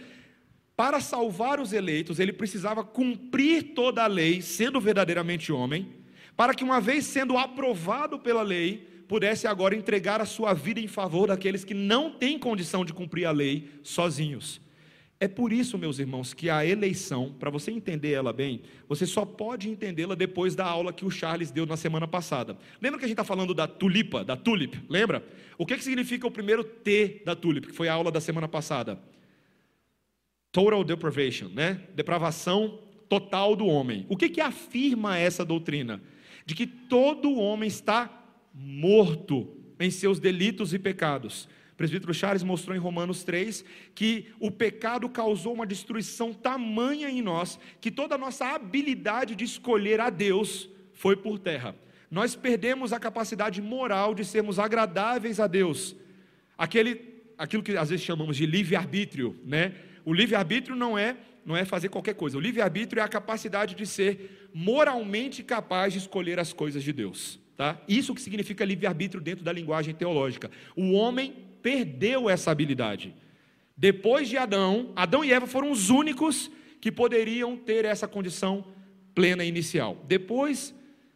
[0.77, 5.89] Para salvar os eleitos, ele precisava cumprir toda a lei, sendo verdadeiramente homem,
[6.37, 10.89] para que, uma vez sendo aprovado pela lei, pudesse agora entregar a sua vida em
[10.89, 14.61] favor daqueles que não têm condição de cumprir a lei sozinhos.
[15.19, 19.25] É por isso, meus irmãos, que a eleição, para você entender ela bem, você só
[19.25, 22.59] pode entendê-la depois da aula que o Charles deu na semana passada.
[22.83, 24.79] Lembra que a gente está falando da tulipa, da tulip?
[24.91, 25.27] Lembra?
[25.57, 28.47] O que, que significa o primeiro T da tulip, que foi a aula da semana
[28.47, 29.01] passada?
[30.53, 31.81] Total deprivation, né?
[31.95, 34.05] Depravação total do homem.
[34.11, 36.03] O que, que afirma essa doutrina?
[36.45, 38.11] De que todo homem está
[38.53, 41.49] morto em seus delitos e pecados.
[41.77, 43.63] O presbítero Charles mostrou em Romanos 3
[43.95, 49.45] que o pecado causou uma destruição tamanha em nós que toda a nossa habilidade de
[49.45, 51.77] escolher a Deus foi por terra.
[52.11, 55.95] Nós perdemos a capacidade moral de sermos agradáveis a Deus.
[56.57, 59.75] Aquele, aquilo que às vezes chamamos de livre-arbítrio, né?
[60.03, 62.39] O livre-arbítrio não é não é fazer qualquer coisa.
[62.39, 67.39] O livre-arbítrio é a capacidade de ser moralmente capaz de escolher as coisas de Deus.
[67.57, 67.81] Tá?
[67.87, 70.51] Isso que significa livre-arbítrio dentro da linguagem teológica.
[70.75, 73.13] O homem perdeu essa habilidade.
[73.77, 76.49] Depois de Adão, Adão e Eva foram os únicos
[76.81, 78.65] que poderiam ter essa condição
[79.13, 80.01] plena inicial.
[80.07, 80.73] Depois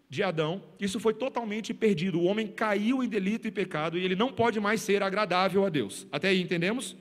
[0.09, 2.19] de Adão, isso foi totalmente perdido.
[2.19, 5.69] O homem caiu em delito e pecado e ele não pode mais ser agradável a
[5.69, 6.05] Deus.
[6.11, 6.97] Até aí entendemos?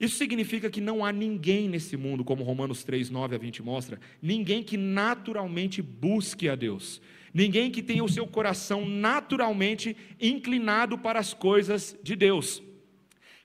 [0.00, 4.00] Isso significa que não há ninguém nesse mundo, como Romanos 3, 9 a 20 mostra,
[4.22, 11.18] ninguém que naturalmente busque a Deus ninguém que tenha o seu coração naturalmente inclinado para
[11.18, 12.62] as coisas de Deus.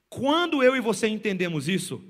[0.10, 2.04] Quando eu e você entendemos isso,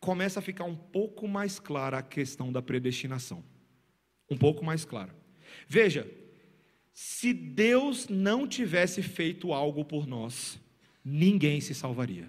[0.00, 3.44] começa a ficar um pouco mais clara a questão da predestinação.
[4.30, 5.14] Um pouco mais clara.
[5.68, 6.06] Veja,
[6.96, 10.60] Se Deus não tivesse feito algo por nós,
[11.04, 12.28] ninguém se salvaria.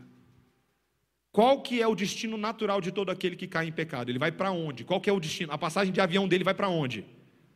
[1.31, 4.09] Qual que é o destino natural de todo aquele que cai em pecado?
[4.09, 4.83] Ele vai para onde?
[4.83, 5.51] Qual que é o destino?
[5.51, 7.05] A passagem de avião dele vai para onde?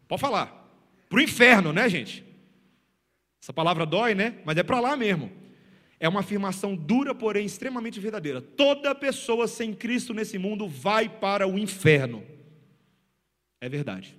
[0.08, 0.59] Pode falar.
[1.10, 2.24] Para o inferno, né, gente?
[3.42, 4.40] Essa palavra dói, né?
[4.46, 5.32] Mas é para lá mesmo.
[6.00, 8.40] É uma afirmação dura, porém extremamente verdadeira.
[8.40, 12.24] Toda pessoa sem Cristo nesse mundo vai para o inferno.
[13.60, 14.16] É verdade.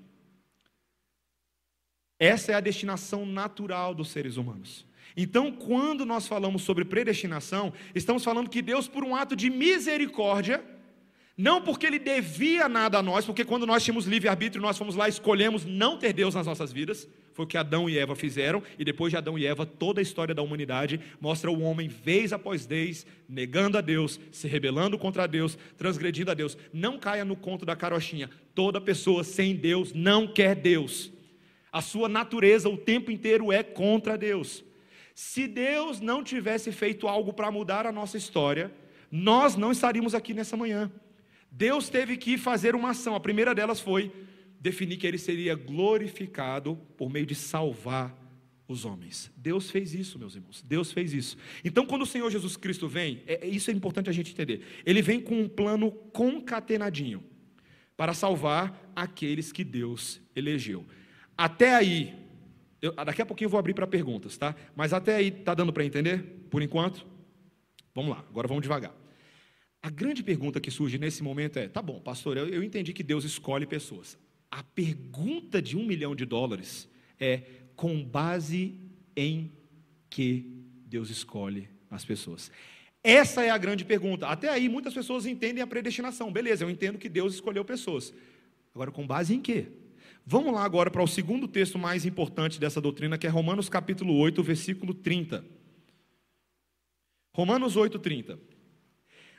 [2.18, 4.84] Essa é a destinação natural dos seres humanos.
[5.16, 10.62] Então, quando nós falamos sobre predestinação, estamos falando que Deus, por um ato de misericórdia,
[11.36, 15.06] não porque Ele devia nada a nós, porque quando nós tínhamos livre-arbítrio, nós fomos lá
[15.06, 18.62] e escolhemos não ter Deus nas nossas vidas, foi o que Adão e Eva fizeram,
[18.78, 22.32] e depois de Adão e Eva, toda a história da humanidade mostra o homem, vez
[22.32, 26.58] após vez, negando a Deus, se rebelando contra Deus, transgredindo a Deus.
[26.72, 31.10] Não caia no conto da carochinha, toda pessoa sem Deus não quer Deus.
[31.72, 34.64] A sua natureza o tempo inteiro é contra Deus.
[35.14, 38.72] Se Deus não tivesse feito algo para mudar a nossa história,
[39.10, 40.90] nós não estaríamos aqui nessa manhã.
[41.50, 43.14] Deus teve que fazer uma ação.
[43.14, 44.12] A primeira delas foi
[44.60, 48.16] definir que ele seria glorificado por meio de salvar
[48.68, 49.32] os homens.
[49.36, 50.62] Deus fez isso, meus irmãos.
[50.62, 51.36] Deus fez isso.
[51.64, 54.62] Então, quando o Senhor Jesus Cristo vem, é, isso é importante a gente entender.
[54.86, 57.22] Ele vem com um plano concatenadinho
[57.96, 60.86] para salvar aqueles que Deus elegeu.
[61.36, 62.14] Até aí,
[62.80, 64.54] eu, daqui a pouquinho eu vou abrir para perguntas, tá?
[64.76, 66.22] Mas até aí, tá dando para entender?
[66.48, 67.04] Por enquanto?
[67.94, 68.99] Vamos lá, agora vamos devagar.
[69.82, 73.02] A grande pergunta que surge nesse momento é: tá bom, pastor, eu, eu entendi que
[73.02, 74.18] Deus escolhe pessoas.
[74.50, 76.88] A pergunta de um milhão de dólares
[77.18, 77.42] é:
[77.74, 78.74] com base
[79.16, 79.50] em
[80.08, 82.50] que Deus escolhe as pessoas?
[83.02, 84.26] Essa é a grande pergunta.
[84.26, 86.30] Até aí, muitas pessoas entendem a predestinação.
[86.30, 88.12] Beleza, eu entendo que Deus escolheu pessoas.
[88.74, 89.68] Agora, com base em quê?
[90.26, 94.14] Vamos lá agora para o segundo texto mais importante dessa doutrina, que é Romanos capítulo
[94.18, 95.42] 8, versículo 30.
[97.34, 98.38] Romanos 8, 30.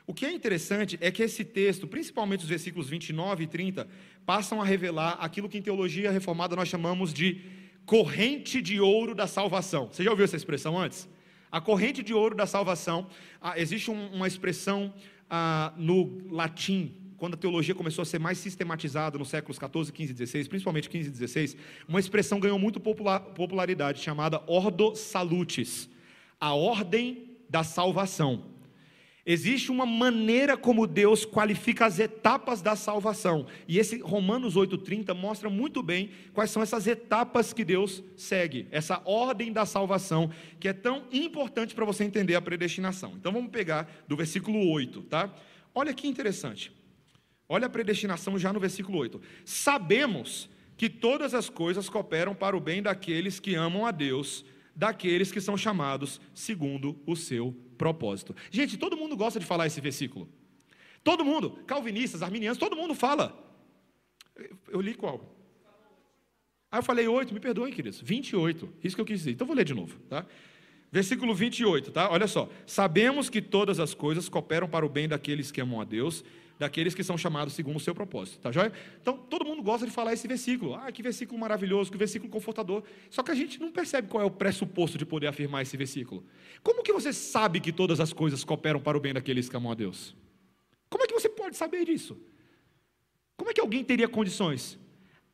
[0.06, 3.86] O que é interessante é que esse texto, principalmente os versículos 29 e 30,
[4.26, 7.40] passam a revelar aquilo que em teologia reformada nós chamamos de
[7.86, 9.88] corrente de ouro da salvação.
[9.90, 11.08] Você já ouviu essa expressão antes?
[11.50, 13.06] A corrente de ouro da salvação,
[13.40, 14.92] ah, existe um, uma expressão
[15.28, 20.10] ah, no latim quando a teologia começou a ser mais sistematizada nos séculos 14, 15
[20.10, 25.88] e 16, principalmente 15 e 16, uma expressão ganhou muito popular, popularidade chamada ordo salutis,
[26.40, 28.51] a ordem da salvação.
[29.24, 33.46] Existe uma maneira como Deus qualifica as etapas da salvação.
[33.68, 39.00] E esse Romanos 8:30 mostra muito bem quais são essas etapas que Deus segue, essa
[39.04, 43.14] ordem da salvação, que é tão importante para você entender a predestinação.
[43.16, 45.32] Então vamos pegar do versículo 8, tá?
[45.72, 46.72] Olha que interessante.
[47.48, 49.20] Olha a predestinação já no versículo 8.
[49.44, 55.30] Sabemos que todas as coisas cooperam para o bem daqueles que amam a Deus, daqueles
[55.30, 58.36] que são chamados segundo o seu propósito.
[58.48, 60.28] Gente, todo mundo gosta de falar esse versículo.
[61.02, 63.36] Todo mundo, calvinistas, arminianos, todo mundo fala.
[64.68, 65.36] Eu li qual?
[66.70, 68.00] Ah, eu falei 8, me perdoem, queridos.
[68.00, 69.32] 28, isso que eu quis dizer.
[69.32, 70.24] Então vou ler de novo, tá?
[70.92, 72.08] Versículo 28, tá?
[72.08, 72.48] Olha só.
[72.64, 76.24] Sabemos que todas as coisas cooperam para o bem daqueles que amam a Deus,
[76.62, 78.72] daqueles que são chamados segundo o seu propósito, tá joia?
[79.00, 80.74] Então, todo mundo gosta de falar esse versículo.
[80.74, 82.82] Ah, que versículo maravilhoso, que versículo confortador.
[83.10, 86.24] Só que a gente não percebe qual é o pressuposto de poder afirmar esse versículo.
[86.62, 89.72] Como que você sabe que todas as coisas cooperam para o bem daqueles que amam
[89.72, 90.14] a Deus?
[90.88, 92.16] Como é que você pode saber disso?
[93.36, 94.78] Como é que alguém teria condições?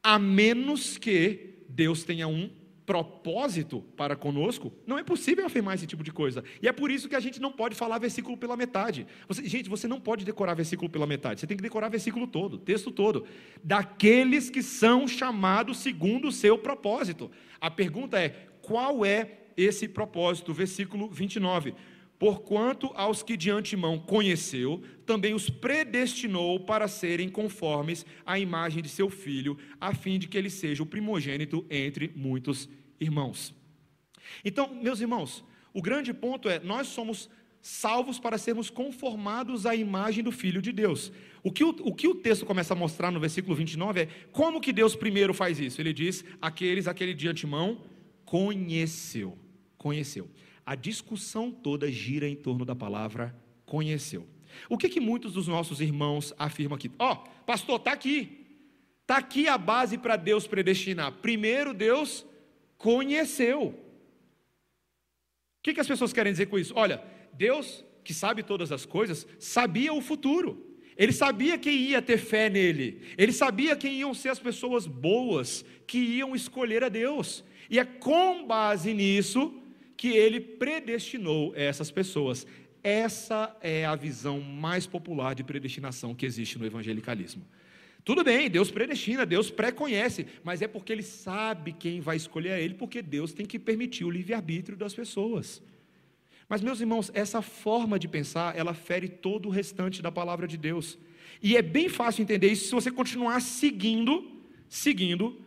[0.03, 2.51] A menos que Deus tenha um
[2.88, 6.42] propósito para conosco, não é possível afirmar esse tipo de coisa.
[6.62, 9.07] E é por isso que a gente não pode falar versículo pela metade.
[9.29, 11.38] Você, gente, você não pode decorar versículo pela metade.
[11.38, 13.27] Você tem que decorar versículo todo, texto todo.
[13.62, 17.31] Daqueles que são chamados segundo o seu propósito.
[17.61, 20.55] A pergunta é: qual é esse propósito?
[20.55, 21.74] Versículo 29.
[22.18, 28.88] Porquanto aos que de antemão conheceu, também os predestinou para serem conformes à imagem de
[28.88, 32.68] seu filho, a fim de que ele seja o primogênito entre muitos
[33.00, 33.54] irmãos.
[34.44, 40.24] Então, meus irmãos, o grande ponto é: nós somos salvos para sermos conformados à imagem
[40.24, 41.12] do Filho de Deus.
[41.42, 44.61] O que o, o que o texto começa a mostrar no versículo 29 é como
[44.61, 45.81] que Deus primeiro faz isso.
[45.81, 47.81] Ele diz: aqueles, aquele de antemão,
[48.24, 49.38] conheceu.
[49.76, 50.28] Conheceu.
[50.68, 54.26] A discussão toda gira em torno da palavra conheceu.
[54.68, 56.90] O que que muitos dos nossos irmãos afirmam aqui?
[56.98, 58.46] Ó, oh, pastor, está aqui.
[59.00, 61.11] Está aqui a base para Deus predestinar.
[61.22, 62.26] Primeiro, Deus
[62.76, 63.68] conheceu.
[63.68, 63.74] O
[65.62, 66.74] que, que as pessoas querem dizer com isso?
[66.76, 67.02] Olha,
[67.33, 70.76] Deus, que sabe todas as coisas, sabia o futuro.
[70.98, 73.00] Ele sabia quem ia ter fé nele.
[73.16, 77.42] Ele sabia quem iam ser as pessoas boas que iam escolher a Deus.
[77.70, 79.62] E é com base nisso
[79.98, 82.46] que ele predestinou essas pessoas.
[82.82, 87.44] Essa é a visão mais popular de predestinação que existe no evangelicalismo.
[88.04, 92.61] Tudo bem, Deus predestina, Deus pré-conhece, mas é porque Ele sabe quem vai escolher a
[92.61, 95.61] Ele, porque Deus tem que permitir o livre-arbítrio das pessoas.
[96.48, 100.56] Mas, meus irmãos, essa forma de pensar, ela fere todo o restante da palavra de
[100.56, 100.96] Deus.
[101.42, 104.30] E é bem fácil entender isso se você continuar seguindo,
[104.68, 105.38] seguindo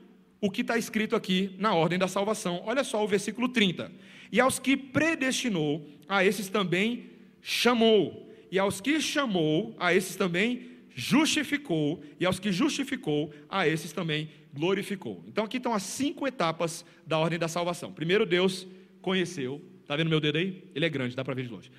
[0.42, 2.62] o que está escrito aqui na ordem da salvação.
[2.66, 3.92] Olha só o versículo 30.
[4.32, 7.10] E aos que predestinou, a esses também
[7.42, 8.32] chamou.
[8.52, 14.30] E aos que chamou, a esses também justificou, e aos que justificou, a esses também
[14.54, 15.24] glorificou.
[15.28, 17.92] Então aqui estão as cinco etapas da ordem da salvação.
[17.94, 18.68] Primeiro, Deus
[19.02, 19.62] conheceu.
[19.82, 20.64] Está vendo meu dedo aí?
[20.76, 21.72] Ele é grande, dá para ver de longe.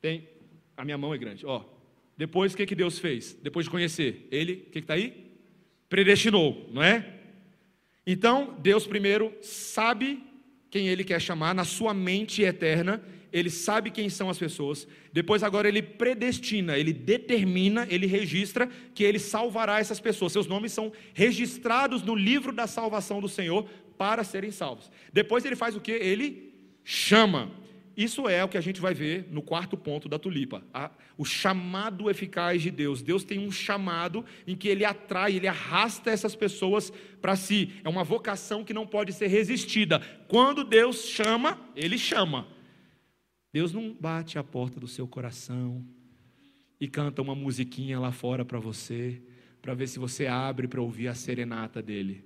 [0.00, 0.28] Tem,
[0.76, 1.44] a minha mão é grande.
[1.46, 1.64] Ó,
[2.16, 3.34] depois o que, que Deus fez?
[3.42, 5.32] Depois de conhecer, Ele, o que está aí?
[5.88, 7.20] Predestinou, não é?
[8.06, 10.22] Então, Deus primeiro sabe
[10.72, 13.00] quem Ele quer chamar na sua mente eterna
[13.32, 14.86] ele sabe quem são as pessoas.
[15.12, 20.32] Depois, agora, ele predestina, ele determina, ele registra que ele salvará essas pessoas.
[20.32, 24.90] Seus nomes são registrados no livro da salvação do Senhor para serem salvos.
[25.12, 25.92] Depois, ele faz o que?
[25.92, 26.52] Ele
[26.84, 27.50] chama.
[27.96, 31.24] Isso é o que a gente vai ver no quarto ponto da tulipa, a, o
[31.24, 33.02] chamado eficaz de Deus.
[33.02, 37.72] Deus tem um chamado em que ele atrai, ele arrasta essas pessoas para si.
[37.84, 40.00] É uma vocação que não pode ser resistida.
[40.28, 42.46] Quando Deus chama, ele chama.
[43.52, 45.84] Deus não bate a porta do seu coração
[46.80, 49.22] e canta uma musiquinha lá fora para você,
[49.60, 52.24] para ver se você abre para ouvir a serenata dele.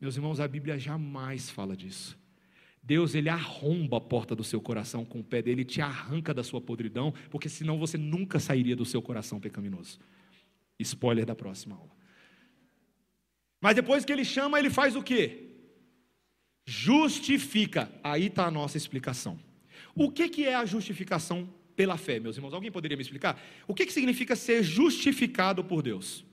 [0.00, 2.19] Meus irmãos, a Bíblia jamais fala disso.
[2.90, 6.42] Deus, ele arromba a porta do seu coração com o pé dele te arranca da
[6.42, 10.00] sua podridão, porque senão você nunca sairia do seu coração pecaminoso.
[10.76, 11.92] Spoiler da próxima aula.
[13.60, 15.50] Mas depois que ele chama, ele faz o quê?
[16.66, 17.88] Justifica.
[18.02, 19.38] Aí está a nossa explicação.
[19.94, 22.52] O que, que é a justificação pela fé, meus irmãos?
[22.52, 23.40] Alguém poderia me explicar?
[23.68, 26.24] O que, que significa ser justificado por Deus?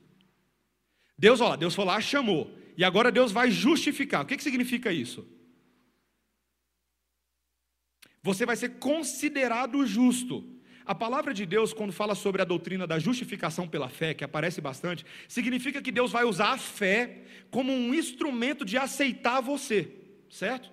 [1.16, 4.24] Deus, ó, Deus foi lá, chamou, e agora Deus vai justificar.
[4.24, 5.37] O que, que significa isso?
[8.28, 10.44] Você vai ser considerado justo.
[10.86, 14.60] A palavra de Deus, quando fala sobre a doutrina da justificação pela fé, que aparece
[14.60, 19.90] bastante, significa que Deus vai usar a fé como um instrumento de aceitar você,
[20.30, 20.70] certo?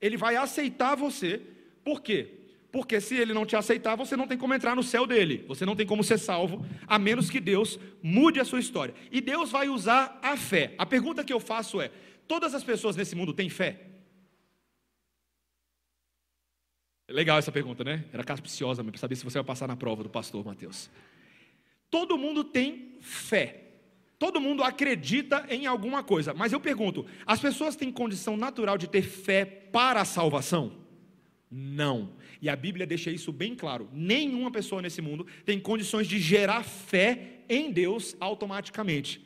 [0.00, 1.42] Ele vai aceitar você
[1.82, 2.28] por quê?
[2.70, 5.66] Porque se ele não te aceitar, você não tem como entrar no céu dele, você
[5.66, 8.94] não tem como ser salvo, a menos que Deus mude a sua história.
[9.10, 10.74] E Deus vai usar a fé.
[10.78, 11.90] A pergunta que eu faço é:
[12.28, 13.93] todas as pessoas nesse mundo têm fé?
[17.08, 18.04] Legal essa pergunta, né?
[18.12, 20.90] Era capciosa para saber se você vai passar na prova do pastor Mateus.
[21.90, 23.60] Todo mundo tem fé.
[24.18, 26.32] Todo mundo acredita em alguma coisa.
[26.32, 30.72] Mas eu pergunto: as pessoas têm condição natural de ter fé para a salvação?
[31.50, 32.12] Não.
[32.40, 33.88] E a Bíblia deixa isso bem claro.
[33.92, 39.24] Nenhuma pessoa nesse mundo tem condições de gerar fé em Deus automaticamente.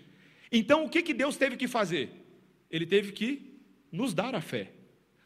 [0.50, 2.10] Então, o que, que Deus teve que fazer?
[2.70, 3.60] Ele teve que
[3.90, 4.72] nos dar a fé.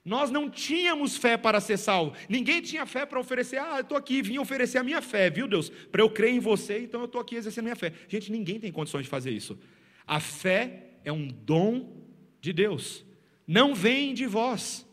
[0.05, 2.17] Nós não tínhamos fé para ser salvo.
[2.29, 3.59] Ninguém tinha fé para oferecer.
[3.59, 5.69] Ah, eu estou aqui, vim oferecer a minha fé, viu Deus?
[5.69, 7.93] Para eu crer em você, então eu estou aqui exercendo a minha fé.
[8.09, 9.59] Gente, ninguém tem condições de fazer isso.
[10.07, 12.03] A fé é um dom
[12.41, 13.05] de Deus.
[13.47, 14.87] Não vem de vós.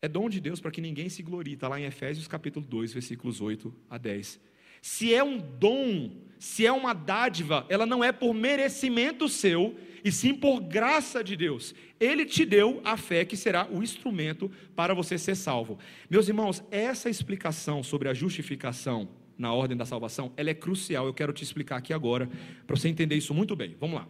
[0.00, 1.54] É dom de Deus para que ninguém se glorie.
[1.54, 4.38] Está lá em Efésios capítulo 2, versículos 8 a 10.
[4.86, 10.12] Se é um dom, se é uma dádiva, ela não é por merecimento seu, e
[10.12, 11.74] sim por graça de Deus.
[11.98, 15.76] Ele te deu a fé que será o instrumento para você ser salvo.
[16.08, 21.04] Meus irmãos, essa explicação sobre a justificação na ordem da salvação, ela é crucial.
[21.04, 22.30] Eu quero te explicar aqui agora,
[22.64, 23.74] para você entender isso muito bem.
[23.80, 24.08] Vamos lá.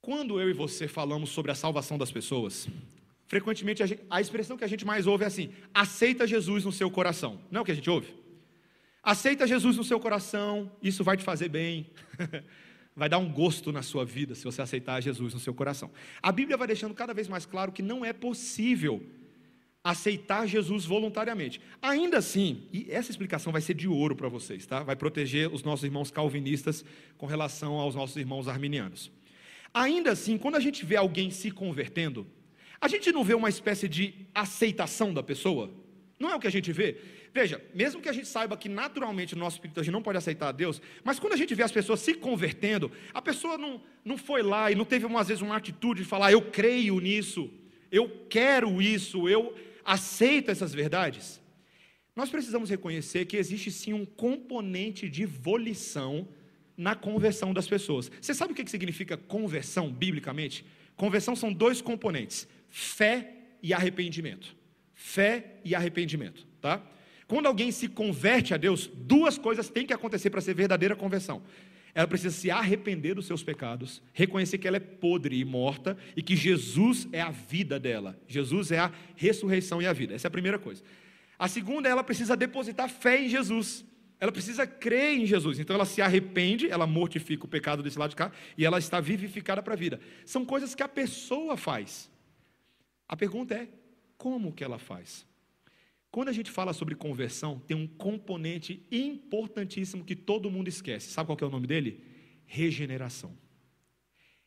[0.00, 2.68] Quando eu e você falamos sobre a salvação das pessoas,
[3.26, 6.70] frequentemente a, gente, a, expressão que a gente mais ouve é assim: aceita Jesus no
[6.70, 7.40] seu coração.
[7.50, 8.21] Não é o que a gente ouve?
[9.02, 11.90] Aceita Jesus no seu coração, isso vai te fazer bem.
[12.94, 15.90] vai dar um gosto na sua vida se você aceitar Jesus no seu coração.
[16.22, 19.04] A Bíblia vai deixando cada vez mais claro que não é possível
[19.82, 21.60] aceitar Jesus voluntariamente.
[21.80, 24.82] Ainda assim, e essa explicação vai ser de ouro para vocês, tá?
[24.82, 26.84] Vai proteger os nossos irmãos calvinistas
[27.18, 29.10] com relação aos nossos irmãos arminianos.
[29.74, 32.26] Ainda assim, quando a gente vê alguém se convertendo,
[32.80, 35.70] a gente não vê uma espécie de aceitação da pessoa?
[36.18, 36.98] Não é o que a gente vê?
[37.34, 40.18] Veja, mesmo que a gente saiba que naturalmente no nosso espírito a gente não pode
[40.18, 43.80] aceitar a Deus, mas quando a gente vê as pessoas se convertendo, a pessoa não,
[44.04, 47.50] não foi lá e não teve, às vezes, uma atitude de falar: eu creio nisso,
[47.90, 51.40] eu quero isso, eu aceito essas verdades.
[52.14, 56.28] Nós precisamos reconhecer que existe sim um componente de volição
[56.76, 58.10] na conversão das pessoas.
[58.20, 60.66] Você sabe o que significa conversão biblicamente?
[60.96, 64.54] Conversão são dois componentes: fé e arrependimento.
[64.92, 66.82] Fé e arrependimento, tá?
[67.26, 71.42] Quando alguém se converte a Deus, duas coisas têm que acontecer para ser verdadeira conversão.
[71.94, 76.22] Ela precisa se arrepender dos seus pecados, reconhecer que ela é podre e morta e
[76.22, 78.18] que Jesus é a vida dela.
[78.26, 80.14] Jesus é a ressurreição e a vida.
[80.14, 80.82] Essa é a primeira coisa.
[81.38, 83.84] A segunda, ela precisa depositar fé em Jesus.
[84.18, 85.58] Ela precisa crer em Jesus.
[85.58, 89.00] Então ela se arrepende, ela mortifica o pecado desse lado de cá e ela está
[89.00, 90.00] vivificada para a vida.
[90.24, 92.10] São coisas que a pessoa faz.
[93.06, 93.68] A pergunta é:
[94.16, 95.26] como que ela faz?
[96.12, 101.10] Quando a gente fala sobre conversão, tem um componente importantíssimo que todo mundo esquece.
[101.10, 102.04] Sabe qual é o nome dele?
[102.44, 103.34] Regeneração.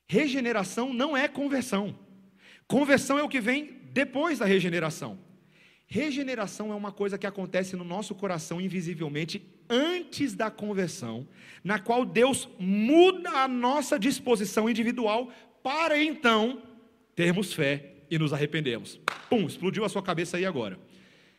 [0.07, 1.97] Regeneração não é conversão.
[2.67, 5.17] Conversão é o que vem depois da regeneração.
[5.87, 11.27] Regeneração é uma coisa que acontece no nosso coração invisivelmente antes da conversão,
[11.63, 15.31] na qual Deus muda a nossa disposição individual
[15.63, 16.61] para então
[17.15, 18.99] termos fé e nos arrependemos.
[19.31, 20.79] Pum, explodiu a sua cabeça aí agora.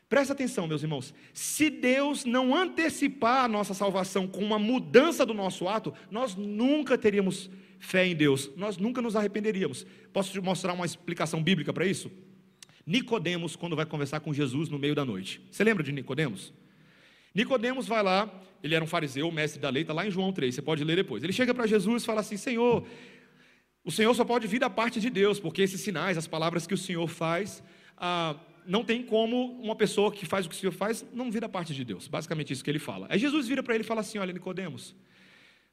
[0.09, 1.12] Presta atenção, meus irmãos.
[1.32, 6.96] Se Deus não antecipar a nossa salvação com uma mudança do nosso ato, nós nunca
[6.96, 9.84] teríamos fé em Deus, nós nunca nos arrependeríamos.
[10.12, 12.11] Posso te mostrar uma explicação bíblica para isso?
[12.86, 15.40] Nicodemos, quando vai conversar com Jesus no meio da noite.
[15.50, 16.52] Você lembra de Nicodemos?
[17.34, 18.32] Nicodemos vai lá,
[18.62, 20.96] ele era um fariseu, mestre da lei, está lá em João 3, você pode ler
[20.96, 21.22] depois.
[21.22, 22.86] Ele chega para Jesus e fala assim: Senhor,
[23.84, 26.74] o Senhor só pode vir da parte de Deus, porque esses sinais, as palavras que
[26.74, 27.62] o Senhor faz,
[27.96, 28.36] ah,
[28.66, 31.48] não tem como uma pessoa que faz o que o Senhor faz não vir da
[31.48, 32.08] parte de Deus.
[32.08, 33.06] Basicamente isso que ele fala.
[33.10, 34.94] Aí Jesus vira para ele e fala assim: Olha, Nicodemos,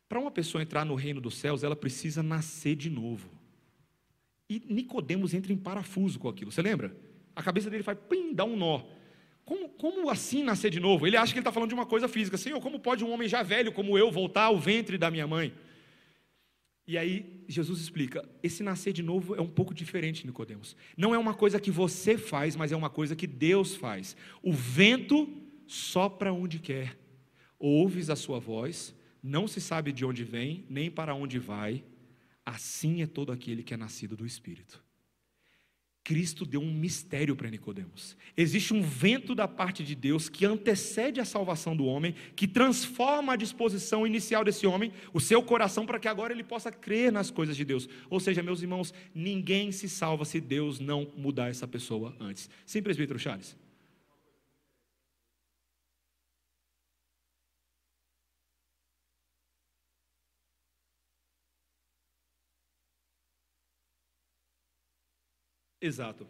[0.08, 3.30] para uma pessoa entrar no reino dos céus, ela precisa nascer de novo.
[4.50, 6.52] E Nicodemos entra em parafuso com aquilo.
[6.52, 6.96] Você lembra?
[7.36, 8.84] A cabeça dele faz, pim, dá um nó.
[9.46, 11.06] Como, como assim nascer de novo?
[11.06, 12.38] Ele acha que ele está falando de uma coisa física.
[12.38, 15.54] Senhor, como pode um homem já velho como eu voltar ao ventre da minha mãe?
[16.86, 20.76] E aí Jesus explica: esse nascer de novo é um pouco diferente, Nicodemos.
[20.98, 24.16] Não é uma coisa que você faz, mas é uma coisa que Deus faz.
[24.42, 25.28] O vento
[25.66, 26.98] sopra onde quer.
[27.58, 31.82] Ouves a sua voz, não se sabe de onde vem, nem para onde vai,
[32.46, 34.83] Assim é todo aquele que é nascido do Espírito.
[36.04, 38.18] Cristo deu um mistério para Nicodemos.
[38.36, 43.34] Existe um vento da parte de Deus que antecede a salvação do homem, que transforma
[43.34, 47.32] a disposição inicial desse homem, o seu coração, para que agora ele possa crer nas
[47.32, 47.88] coisas de Deus.
[48.10, 52.50] Ou seja, meus irmãos, ninguém se salva se Deus não mudar essa pessoa antes.
[52.66, 53.63] Sim, presbítero Charles.
[65.84, 66.26] Exato.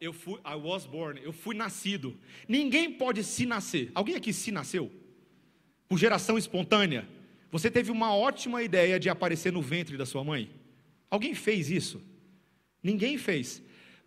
[0.00, 2.16] Eu fui, I was born, eu fui nascido.
[2.48, 3.92] Ninguém pode se nascer.
[3.94, 4.90] Alguém aqui se nasceu?
[5.88, 7.08] Por geração espontânea?
[7.50, 10.50] Você teve uma ótima ideia de aparecer no ventre da sua mãe?
[11.08, 12.02] Alguém fez isso?
[12.82, 13.62] Ninguém fez.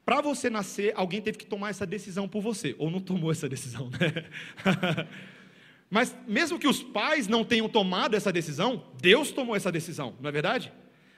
[0.05, 3.47] Para você nascer, alguém teve que tomar essa decisão por você, ou não tomou essa
[3.47, 4.29] decisão, né?
[5.89, 10.29] Mas mesmo que os pais não tenham tomado essa decisão, Deus tomou essa decisão, não
[10.29, 10.71] é verdade?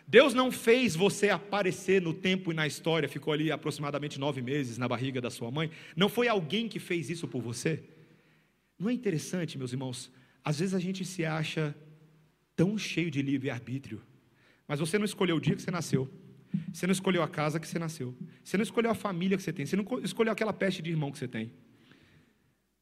[0.07, 4.77] Deus não fez você aparecer no tempo e na história, ficou ali aproximadamente nove meses
[4.77, 5.71] na barriga da sua mãe.
[5.95, 7.83] Não foi alguém que fez isso por você.
[8.77, 10.11] Não é interessante, meus irmãos?
[10.43, 11.75] Às vezes a gente se acha
[12.55, 14.01] tão cheio de livre-arbítrio,
[14.67, 16.09] mas você não escolheu o dia que você nasceu,
[16.71, 19.53] você não escolheu a casa que você nasceu, você não escolheu a família que você
[19.53, 21.51] tem, você não escolheu aquela peste de irmão que você tem,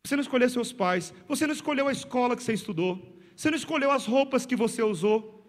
[0.04, 3.58] você não escolheu seus pais, você não escolheu a escola que você estudou, você não
[3.58, 5.41] escolheu as roupas que você usou,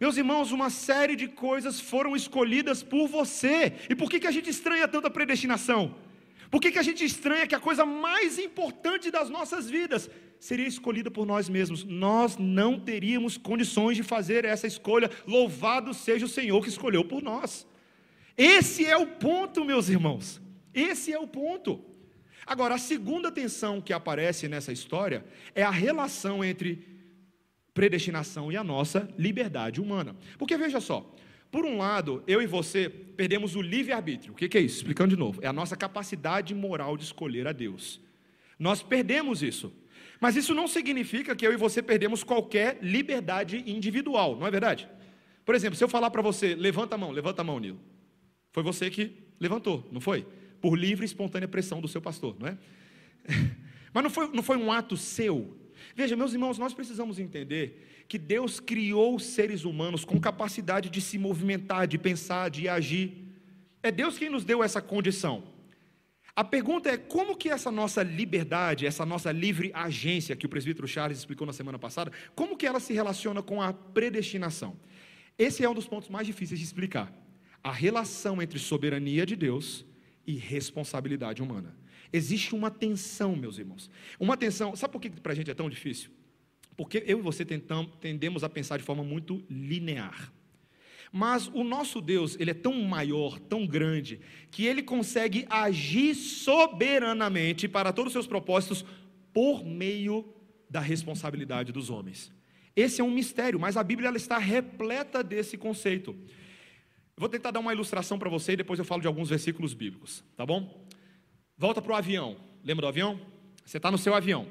[0.00, 3.72] meus irmãos, uma série de coisas foram escolhidas por você.
[3.90, 5.94] E por que, que a gente estranha tanto a predestinação?
[6.50, 10.66] Por que, que a gente estranha que a coisa mais importante das nossas vidas seria
[10.66, 11.84] escolhida por nós mesmos?
[11.84, 15.10] Nós não teríamos condições de fazer essa escolha.
[15.26, 17.66] Louvado seja o Senhor que escolheu por nós.
[18.36, 20.40] Esse é o ponto, meus irmãos.
[20.72, 21.84] Esse é o ponto.
[22.46, 26.97] Agora, a segunda tensão que aparece nessa história é a relação entre
[27.78, 30.16] predestinação e a nossa liberdade humana.
[30.36, 31.14] Porque veja só,
[31.48, 34.32] por um lado, eu e você perdemos o livre-arbítrio.
[34.32, 34.78] O que é isso?
[34.78, 35.38] Explicando de novo.
[35.44, 38.00] É a nossa capacidade moral de escolher a Deus.
[38.58, 39.72] Nós perdemos isso.
[40.20, 44.88] Mas isso não significa que eu e você perdemos qualquer liberdade individual, não é verdade?
[45.44, 47.78] Por exemplo, se eu falar para você, levanta a mão, levanta a mão, Nilo.
[48.50, 50.26] Foi você que levantou, não foi?
[50.60, 52.58] Por livre e espontânea pressão do seu pastor, não é?
[53.94, 55.56] Mas não foi, não foi um ato seu,
[55.94, 61.18] Veja, meus irmãos, nós precisamos entender que Deus criou seres humanos com capacidade de se
[61.18, 63.34] movimentar, de pensar, de agir.
[63.82, 65.44] É Deus quem nos deu essa condição.
[66.34, 70.86] A pergunta é como que essa nossa liberdade, essa nossa livre agência que o presbítero
[70.86, 74.76] Charles explicou na semana passada, como que ela se relaciona com a predestinação?
[75.36, 77.12] Esse é um dos pontos mais difíceis de explicar.
[77.62, 79.84] A relação entre soberania de Deus
[80.28, 81.74] e responsabilidade humana.
[82.12, 83.90] Existe uma tensão, meus irmãos.
[84.20, 84.76] Uma tensão.
[84.76, 86.10] Sabe por que para a gente é tão difícil?
[86.76, 90.30] Porque eu e você tendemos a pensar de forma muito linear.
[91.10, 94.20] Mas o nosso Deus, ele é tão maior, tão grande,
[94.50, 98.84] que ele consegue agir soberanamente para todos os seus propósitos
[99.32, 100.30] por meio
[100.68, 102.30] da responsabilidade dos homens.
[102.76, 106.14] Esse é um mistério, mas a Bíblia ela está repleta desse conceito.
[107.18, 109.74] Eu vou tentar dar uma ilustração para você e depois eu falo de alguns versículos
[109.74, 110.86] bíblicos, tá bom?
[111.56, 112.36] Volta para o avião.
[112.62, 113.20] Lembra do avião?
[113.64, 114.46] Você está no seu avião.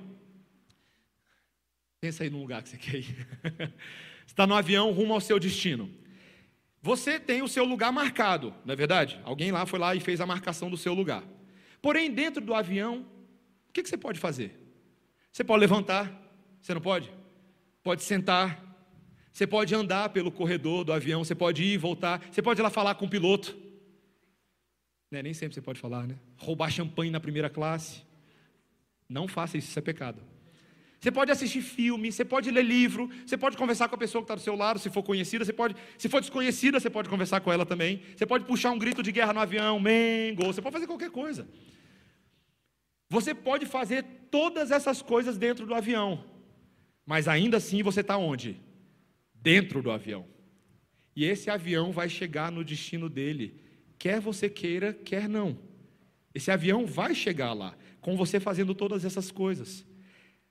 [2.02, 3.06] Pensa aí no lugar que você quer ir.
[3.56, 5.90] você está no avião rumo ao seu destino.
[6.82, 9.18] Você tem o seu lugar marcado, não é verdade?
[9.24, 11.24] Alguém lá foi lá e fez a marcação do seu lugar.
[11.82, 13.06] Porém, dentro do avião,
[13.70, 14.60] o que, você pode fazer?
[15.32, 16.12] Você pode levantar,
[16.62, 17.10] você não pode?
[17.82, 18.62] Pode sentar,
[19.38, 22.64] você pode andar pelo corredor do avião, você pode ir e voltar, você pode ir
[22.64, 23.56] lá falar com o piloto.
[25.12, 25.22] Né?
[25.22, 26.16] Nem sempre você pode falar, né?
[26.38, 28.02] Roubar champanhe na primeira classe.
[29.08, 30.24] Não faça isso, isso é pecado.
[31.00, 34.26] Você pode assistir filme, você pode ler livro, você pode conversar com a pessoa que
[34.26, 37.40] está do seu lado, se for conhecida, você pode, se for desconhecida, você pode conversar
[37.40, 38.02] com ela também.
[38.16, 41.48] Você pode puxar um grito de guerra no avião, mengo, você pode fazer qualquer coisa.
[43.08, 46.26] Você pode fazer todas essas coisas dentro do avião,
[47.06, 48.66] mas ainda assim você está onde?
[49.48, 50.26] Dentro do avião.
[51.16, 53.62] E esse avião vai chegar no destino dele,
[53.98, 55.58] quer você queira, quer não.
[56.36, 59.86] Esse avião vai chegar lá, com você fazendo todas essas coisas.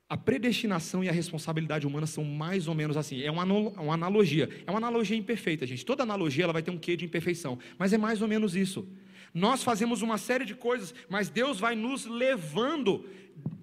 [0.08, 3.20] A predestinação e a responsabilidade humana são mais ou menos assim.
[3.20, 4.48] É uma, uma analogia.
[4.66, 5.84] É uma analogia imperfeita, gente.
[5.84, 7.58] Toda analogia ela vai ter um quê de imperfeição.
[7.78, 8.88] Mas é mais ou menos isso.
[9.34, 13.04] Nós fazemos uma série de coisas, mas Deus vai nos levando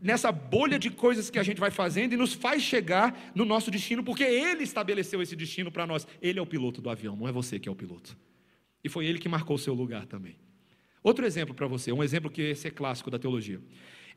[0.04, 3.72] nessa bolha de coisas que a gente vai fazendo e nos faz chegar no nosso
[3.72, 6.06] destino, porque Ele estabeleceu esse destino para nós.
[6.22, 8.18] Ele é o piloto do avião, não é você que é o piloto.
[8.84, 10.36] E foi Ele que marcou o seu lugar também.
[11.02, 13.62] Outro exemplo para você, um exemplo que esse é clássico da teologia.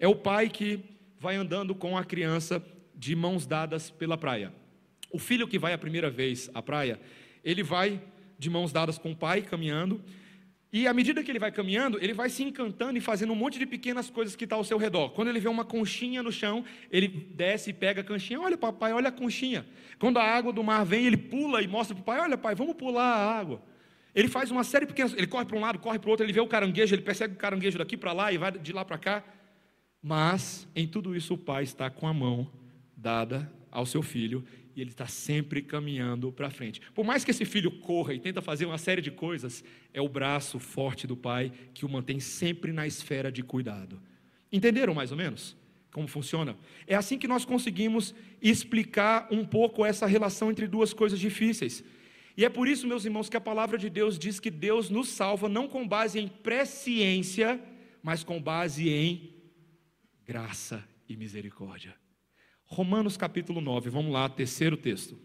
[0.01, 0.81] É o pai que
[1.21, 2.61] vai andando com a criança
[2.93, 4.53] de mãos dadas pela praia.
[5.13, 7.01] O filho que vai a primeira vez à praia,
[7.45, 8.03] ele vai
[8.37, 10.03] de mãos dadas com o pai caminhando,
[10.77, 13.59] e à medida que ele vai caminhando, ele vai se encantando e fazendo um monte
[13.59, 15.09] de pequenas coisas que está ao seu redor.
[15.09, 18.39] Quando ele vê uma conchinha no chão, ele desce e pega a conchinha.
[18.39, 19.65] Olha, papai, olha a conchinha.
[19.99, 22.55] Quando a água do mar vem, ele pula e mostra para o pai: Olha, pai,
[22.55, 23.63] vamos pular a água.
[24.15, 25.15] Ele faz uma série de pequenas.
[25.15, 27.33] Ele corre para um lado, corre para o outro, ele vê o caranguejo, ele persegue
[27.33, 29.25] o caranguejo daqui para lá e vai de lá para cá.
[30.03, 32.51] Mas em tudo isso o pai está com a mão
[32.95, 34.45] dada ao seu filho
[34.77, 36.81] e ele está sempre caminhando para frente.
[36.95, 40.09] Por mais que esse filho corra e tenta fazer uma série de coisas, é o
[40.09, 44.01] braço forte do pai que o mantém sempre na esfera de cuidado.
[44.53, 45.57] Entenderam mais ou menos
[45.97, 46.59] como funciona?
[46.87, 51.83] É assim que nós conseguimos explicar um pouco essa relação entre duas coisas difíceis.
[52.37, 55.09] E é por isso, meus irmãos, que a palavra de Deus diz que Deus nos
[55.09, 57.59] salva não com base em presciência,
[58.03, 59.33] mas com base em
[60.27, 61.95] graça e misericórdia.
[62.67, 65.17] Romanos capítulo 9, vamos lá, terceiro texto.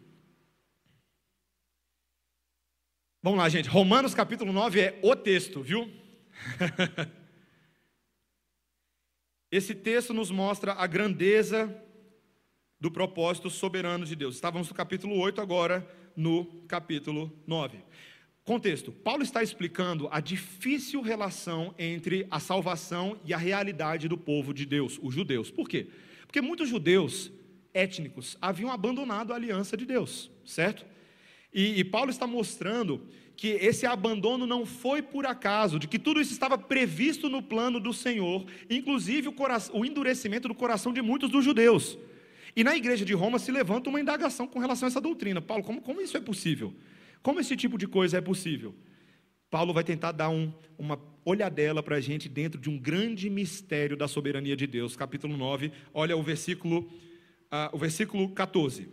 [3.21, 3.67] Vamos lá, gente.
[3.67, 5.91] Romanos capítulo 9 é o texto, viu?
[9.51, 11.75] Esse texto nos mostra a grandeza
[12.79, 14.35] do propósito soberano de Deus.
[14.35, 17.79] Estávamos no capítulo 8, agora no capítulo 9.
[18.43, 24.53] Contexto: Paulo está explicando a difícil relação entre a salvação e a realidade do povo
[24.53, 25.51] de Deus, os judeus.
[25.51, 25.89] Por quê?
[26.31, 27.29] Porque muitos judeus
[27.73, 30.85] étnicos haviam abandonado a aliança de Deus, certo?
[31.53, 33.05] E, e Paulo está mostrando
[33.35, 37.81] que esse abandono não foi por acaso, de que tudo isso estava previsto no plano
[37.81, 41.97] do Senhor, inclusive o, coração, o endurecimento do coração de muitos dos judeus.
[42.55, 45.41] E na igreja de Roma se levanta uma indagação com relação a essa doutrina.
[45.41, 46.73] Paulo, como, como isso é possível?
[47.21, 48.73] Como esse tipo de coisa é possível?
[49.51, 53.97] Paulo vai tentar dar um, uma olhadela para a gente dentro de um grande mistério
[53.97, 54.95] da soberania de Deus.
[54.95, 56.89] Capítulo 9, olha o versículo,
[57.51, 58.87] uh, o versículo 14.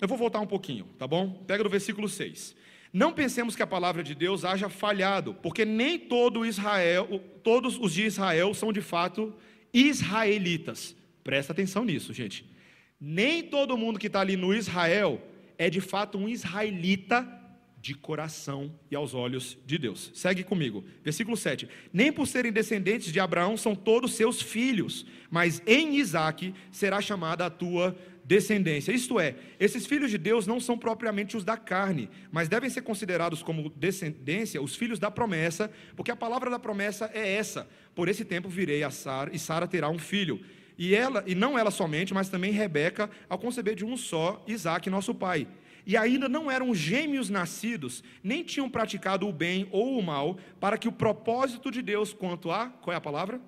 [0.00, 1.44] Eu vou voltar um pouquinho, tá bom?
[1.46, 2.56] Pega no versículo 6.
[2.90, 7.92] Não pensemos que a palavra de Deus haja falhado, porque nem todo Israel, todos os
[7.92, 9.34] de Israel são de fato
[9.74, 10.96] israelitas.
[11.22, 12.50] Presta atenção nisso, gente.
[12.98, 15.20] Nem todo mundo que está ali no Israel
[15.58, 17.41] é de fato um israelita
[17.82, 20.12] de coração e aos olhos de Deus.
[20.14, 20.84] Segue comigo.
[21.02, 21.68] Versículo 7.
[21.92, 27.44] Nem por serem descendentes de Abraão são todos seus filhos, mas em Isaque será chamada
[27.44, 28.92] a tua descendência.
[28.92, 32.82] Isto é, esses filhos de Deus não são propriamente os da carne, mas devem ser
[32.82, 38.08] considerados como descendência os filhos da promessa, porque a palavra da promessa é essa: por
[38.08, 40.40] esse tempo virei a Sara e Sara terá um filho.
[40.78, 44.88] E ela, e não ela somente, mas também Rebeca, ao conceber de um só, Isaac,
[44.88, 45.48] nosso pai.
[45.84, 50.78] E ainda não eram gêmeos nascidos, nem tinham praticado o bem ou o mal, para
[50.78, 53.40] que o propósito de Deus quanto a, qual é a palavra?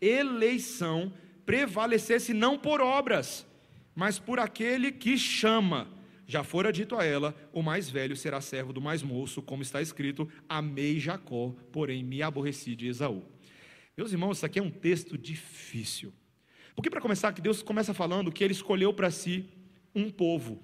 [0.00, 1.12] Eleição
[1.46, 3.46] prevalecesse não por obras,
[3.94, 5.88] mas por aquele que chama.
[6.26, 9.82] Já fora dito a ela: o mais velho será servo do mais moço, como está
[9.82, 13.24] escrito: Amei Jacó, porém me aborreci de Esaú.
[13.96, 16.12] Meus irmãos, isso aqui é um texto difícil.
[16.74, 19.44] Porque, para começar, que Deus começa falando que ele escolheu para si
[19.94, 20.62] um povo.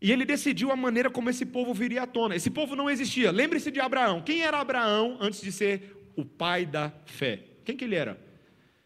[0.00, 2.36] E ele decidiu a maneira como esse povo viria à tona.
[2.36, 3.30] Esse povo não existia.
[3.30, 4.20] Lembre-se de Abraão.
[4.22, 7.40] Quem era Abraão antes de ser o pai da fé?
[7.64, 8.20] Quem que ele era?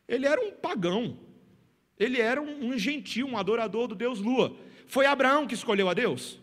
[0.08, 1.18] Ele era um pagão.
[1.98, 4.56] Ele era um, gentil, um adorador do Deus Lua.
[4.86, 6.40] Foi Abraão que escolheu a Deus?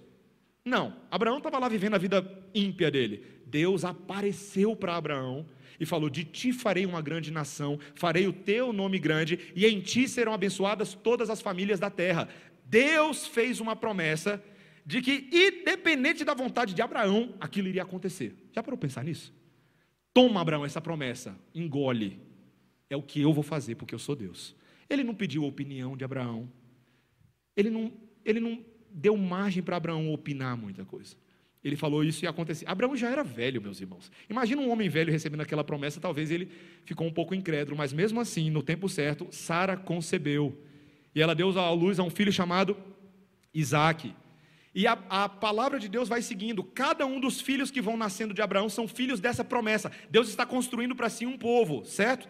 [0.64, 0.96] Não.
[1.10, 3.26] Abraão estava lá vivendo a vida ímpia dele.
[3.46, 5.46] Deus apareceu para Abraão
[5.80, 9.80] e falou: De ti farei uma grande nação, farei o teu nome grande, e em
[9.80, 12.28] ti serão abençoadas todas as famílias da terra.
[12.66, 14.44] Deus fez uma promessa
[14.88, 18.34] de que, independente da vontade de Abraão, aquilo iria acontecer.
[18.54, 19.34] Já parou pensar nisso?
[20.14, 22.18] Toma, Abraão, essa promessa, engole
[22.90, 24.56] é o que eu vou fazer, porque eu sou Deus.
[24.90, 26.50] Ele não pediu a opinião de Abraão.
[27.54, 27.92] Ele não,
[28.24, 31.18] ele não deu margem para Abraão opinar muita coisa.
[31.62, 32.66] Ele falou isso e aconteceu.
[32.70, 34.10] Abraão já era velho, meus irmãos.
[34.30, 36.50] Imagina um homem velho recebendo aquela promessa, talvez ele
[36.86, 40.58] ficou um pouco incrédulo, mas mesmo assim, no tempo certo, Sara concebeu.
[41.14, 42.78] E ela deu à luz a um filho chamado
[43.54, 44.16] Isaac.
[44.78, 46.64] E a, a, palavra de Deus vai seguindo.
[46.64, 49.92] Cada um dos filhos que vão nascendo de Abraão são filhos dessa promessa.
[50.08, 52.30] Deus está construindo para si um povo, certo?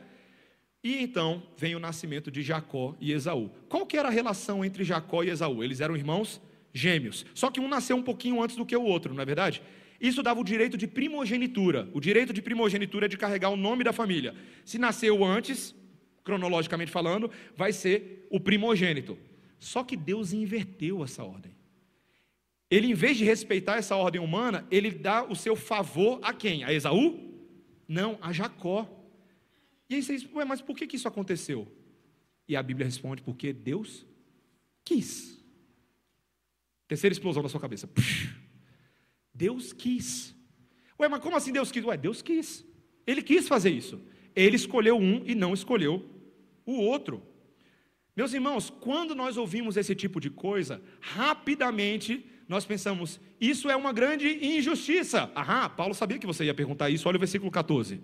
[0.81, 3.51] E então vem o nascimento de Jacó e Esaú.
[3.67, 5.61] Qual que era a relação entre Jacó e Esaú?
[5.61, 6.41] Eles eram irmãos
[6.73, 7.25] gêmeos.
[7.33, 9.61] Só que um nasceu um pouquinho antes do que o outro, não é verdade?
[9.99, 11.89] Isso dava o direito de primogenitura.
[11.93, 14.33] O direito de primogenitura é de carregar o nome da família.
[14.63, 15.75] Se nasceu antes,
[16.23, 19.17] cronologicamente falando, vai ser o primogênito.
[19.59, 21.56] Só que Deus inverteu essa ordem.
[22.69, 26.63] Ele, em vez de respeitar essa ordem humana, ele dá o seu favor a quem?
[26.63, 27.17] A Esaú?
[27.87, 28.87] Não, a Jacó.
[29.89, 31.67] E aí você diz, Ué, mas por que, que isso aconteceu?
[32.47, 34.05] E a Bíblia responde, porque Deus
[34.83, 35.41] quis.
[36.87, 37.89] Terceira explosão na sua cabeça.
[39.33, 40.35] Deus quis.
[40.99, 41.83] Ué, mas como assim Deus quis?
[41.85, 42.65] Ué, Deus quis.
[43.05, 44.01] Ele quis fazer isso.
[44.35, 46.05] Ele escolheu um e não escolheu
[46.65, 47.23] o outro.
[48.15, 53.91] Meus irmãos, quando nós ouvimos esse tipo de coisa, rapidamente nós pensamos, isso é uma
[53.91, 55.31] grande injustiça.
[55.35, 58.01] Aham, Paulo sabia que você ia perguntar isso, olha o versículo 14.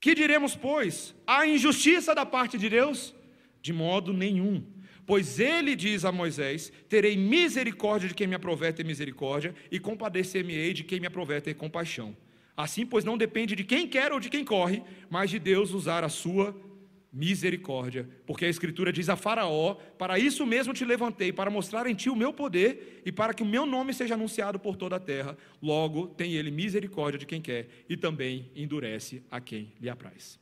[0.00, 1.14] Que diremos, pois?
[1.26, 3.14] A injustiça da parte de Deus?
[3.62, 4.64] De modo nenhum.
[5.06, 10.72] Pois ele diz a Moisés: Terei misericórdia de quem me aprover ter misericórdia, e compadecer-me-ei
[10.72, 12.16] de quem me aprover ter compaixão.
[12.56, 16.04] Assim, pois não depende de quem quer ou de quem corre, mas de Deus usar
[16.04, 16.54] a sua
[17.12, 21.94] misericórdia, porque a Escritura diz a Faraó: Para isso mesmo te levantei, para mostrar em
[21.94, 25.00] ti o meu poder e para que o meu nome seja anunciado por toda a
[25.00, 25.36] terra.
[25.60, 30.40] Logo, tem ele misericórdia de quem quer e também endurece a quem lhe apraz.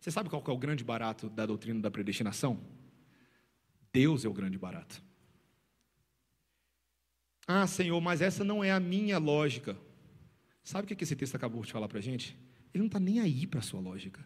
[0.00, 2.60] Você sabe qual é o grande barato da doutrina da predestinação?
[3.92, 5.02] Deus é o grande barato.
[7.46, 9.76] Ah, Senhor, mas essa não é a minha lógica.
[10.62, 12.36] Sabe o que esse texto acabou de falar para a gente?
[12.74, 14.24] Ele não está nem aí para a sua lógica.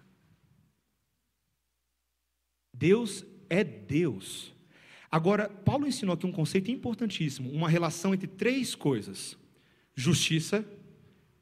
[2.72, 4.54] Deus é Deus.
[5.10, 9.36] Agora, Paulo ensinou aqui um conceito importantíssimo, uma relação entre três coisas:
[9.94, 10.64] justiça,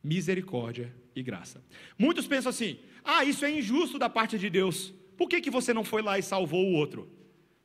[0.03, 1.63] misericórdia e graça.
[1.99, 4.95] Muitos pensam assim: ah, isso é injusto da parte de Deus.
[5.17, 7.09] Por que, que você não foi lá e salvou o outro?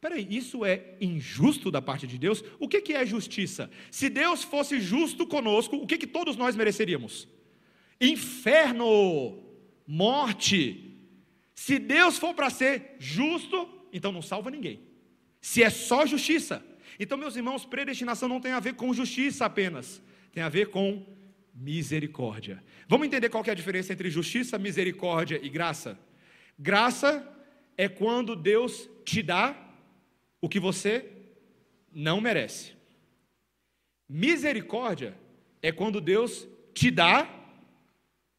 [0.01, 2.43] Peraí, isso é injusto da parte de Deus?
[2.59, 3.71] O que, que é justiça?
[3.89, 7.25] Se Deus fosse justo conosco, o que, que todos nós mereceríamos?
[8.01, 9.41] Inferno,
[9.87, 10.82] morte,
[11.55, 14.81] se Deus for para ser justo, então não salva ninguém.
[15.41, 16.63] Se é só justiça.
[16.99, 20.01] Então, meus irmãos, predestinação não tem a ver com justiça apenas,
[20.31, 21.05] tem a ver com
[21.53, 22.63] misericórdia.
[22.87, 25.99] Vamos entender qual é a diferença entre justiça, misericórdia e graça?
[26.57, 27.27] Graça
[27.77, 29.55] é quando Deus te dá
[30.41, 31.05] o que você
[31.91, 32.73] não merece.
[34.07, 35.15] Misericórdia
[35.61, 37.27] é quando Deus te dá,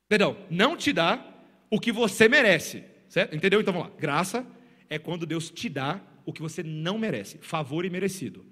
[0.08, 1.24] perdão, não te dá
[1.70, 2.84] o que você merece.
[3.14, 3.36] Certo?
[3.36, 3.60] Entendeu?
[3.60, 3.96] Então vamos lá.
[3.96, 4.44] Graça
[4.90, 8.44] é quando Deus te dá o que você não merece, favor e merecido.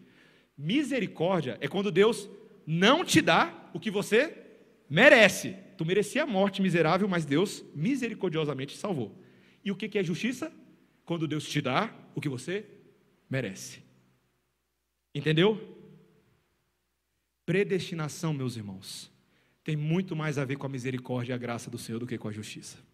[0.57, 2.31] Misericórdia é quando Deus
[2.65, 4.33] não te dá o que você
[4.89, 5.57] merece.
[5.77, 9.21] Tu merecia a morte miserável, mas Deus misericordiosamente te salvou.
[9.65, 10.53] E o que é justiça?
[11.05, 12.65] Quando Deus te dá o que você
[13.29, 13.83] merece.
[15.13, 15.61] Entendeu?
[17.45, 19.11] Predestinação, meus irmãos,
[19.65, 22.17] tem muito mais a ver com a misericórdia e a graça do Senhor do que
[22.17, 22.92] com a justiça.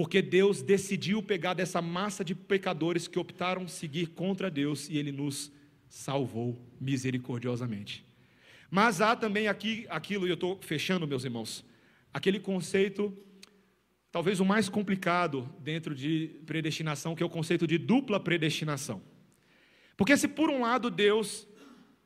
[0.00, 5.12] Porque Deus decidiu pegar dessa massa de pecadores que optaram seguir contra Deus e Ele
[5.12, 5.52] nos
[5.90, 8.02] salvou misericordiosamente.
[8.70, 11.62] Mas há também aqui aquilo, e eu estou fechando, meus irmãos,
[12.14, 13.14] aquele conceito,
[14.10, 19.02] talvez o mais complicado dentro de predestinação, que é o conceito de dupla predestinação.
[19.98, 21.46] Porque se por um lado Deus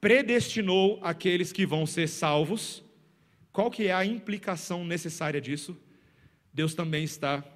[0.01, 2.83] predestinou aqueles que vão ser salvos,
[3.53, 5.81] qual que é a implicação necessária disso?
[6.53, 7.54] Deus também está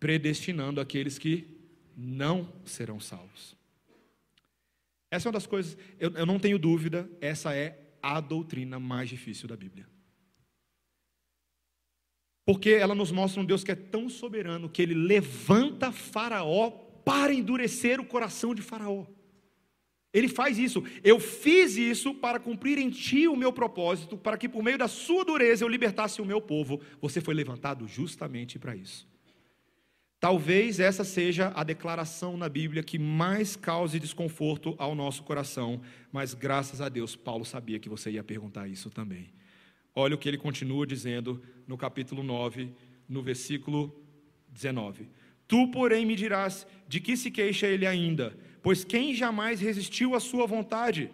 [0.00, 1.46] predestinando aqueles que
[1.96, 3.54] não serão salvos.
[5.10, 9.08] Essa é uma das coisas, eu, eu não tenho dúvida, essa é a doutrina mais
[9.08, 9.86] difícil da Bíblia.
[12.46, 16.70] Porque ela nos mostra um Deus que é tão soberano que ele levanta Faraó
[17.04, 19.06] para endurecer o coração de Faraó.
[20.12, 20.82] Ele faz isso.
[21.04, 24.88] Eu fiz isso para cumprir em ti o meu propósito, para que por meio da
[24.88, 26.80] sua dureza eu libertasse o meu povo.
[27.00, 29.06] Você foi levantado justamente para isso.
[30.20, 35.80] Talvez essa seja a declaração na Bíblia que mais cause desconforto ao nosso coração,
[36.12, 39.32] mas graças a Deus, Paulo sabia que você ia perguntar isso também.
[39.94, 42.70] Olha o que ele continua dizendo no capítulo 9,
[43.08, 43.98] no versículo
[44.50, 45.08] 19:
[45.48, 50.20] Tu, porém, me dirás de que se queixa ele ainda, pois quem jamais resistiu à
[50.20, 51.10] sua vontade?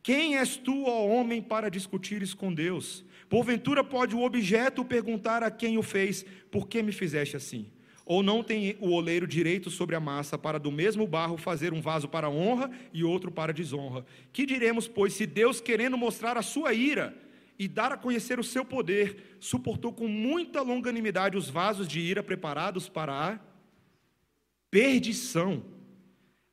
[0.00, 3.04] Quem és tu, ó homem, para discutires com Deus?
[3.28, 7.73] Porventura pode o objeto perguntar a quem o fez: Por que me fizeste assim?
[8.06, 11.80] Ou não tem o oleiro direito sobre a massa para do mesmo barro fazer um
[11.80, 14.04] vaso para honra e outro para desonra?
[14.32, 17.16] Que diremos, pois, se Deus, querendo mostrar a sua ira
[17.58, 22.22] e dar a conhecer o seu poder, suportou com muita longanimidade os vasos de ira
[22.22, 23.38] preparados para a
[24.70, 25.64] perdição,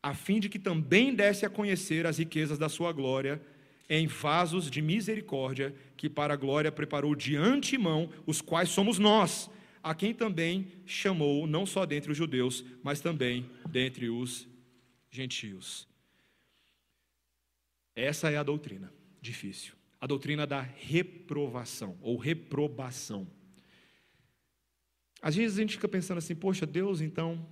[0.01, 3.41] a fim de que também desse a conhecer as riquezas da sua glória
[3.89, 9.49] em vasos de misericórdia, que para a glória preparou de antemão, os quais somos nós
[9.83, 14.47] a quem também chamou, não só dentre os judeus, mas também dentre os
[15.09, 15.87] gentios.
[17.95, 23.27] Essa é a doutrina difícil, a doutrina da reprovação ou reprobação.
[25.21, 27.47] Às vezes a gente fica pensando assim, poxa, Deus então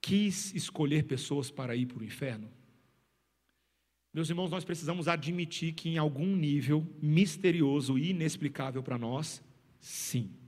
[0.00, 2.50] quis escolher pessoas para ir para o inferno?
[4.12, 9.42] Meus irmãos, nós precisamos admitir que em algum nível misterioso e inexplicável para nós,
[9.78, 10.39] sim.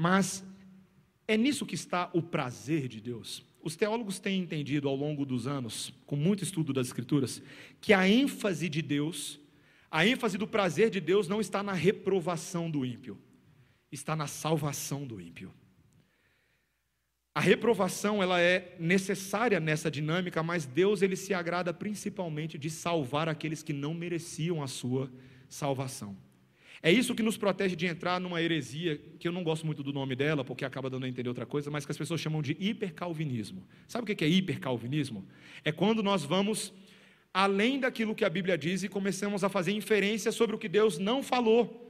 [0.00, 0.42] Mas
[1.28, 3.44] é nisso que está o prazer de Deus.
[3.62, 7.42] Os teólogos têm entendido ao longo dos anos, com muito estudo das Escrituras,
[7.82, 9.38] que a ênfase de Deus,
[9.90, 13.18] a ênfase do prazer de Deus não está na reprovação do ímpio,
[13.92, 15.52] está na salvação do ímpio.
[17.34, 23.28] A reprovação ela é necessária nessa dinâmica, mas Deus ele se agrada principalmente de salvar
[23.28, 25.12] aqueles que não mereciam a sua
[25.46, 26.16] salvação.
[26.82, 29.92] É isso que nos protege de entrar numa heresia, que eu não gosto muito do
[29.92, 32.56] nome dela, porque acaba dando a entender outra coisa, mas que as pessoas chamam de
[32.58, 33.66] hipercalvinismo.
[33.86, 35.26] Sabe o que é hipercalvinismo?
[35.62, 36.72] É quando nós vamos
[37.34, 40.98] além daquilo que a Bíblia diz e começamos a fazer inferências sobre o que Deus
[40.98, 41.86] não falou.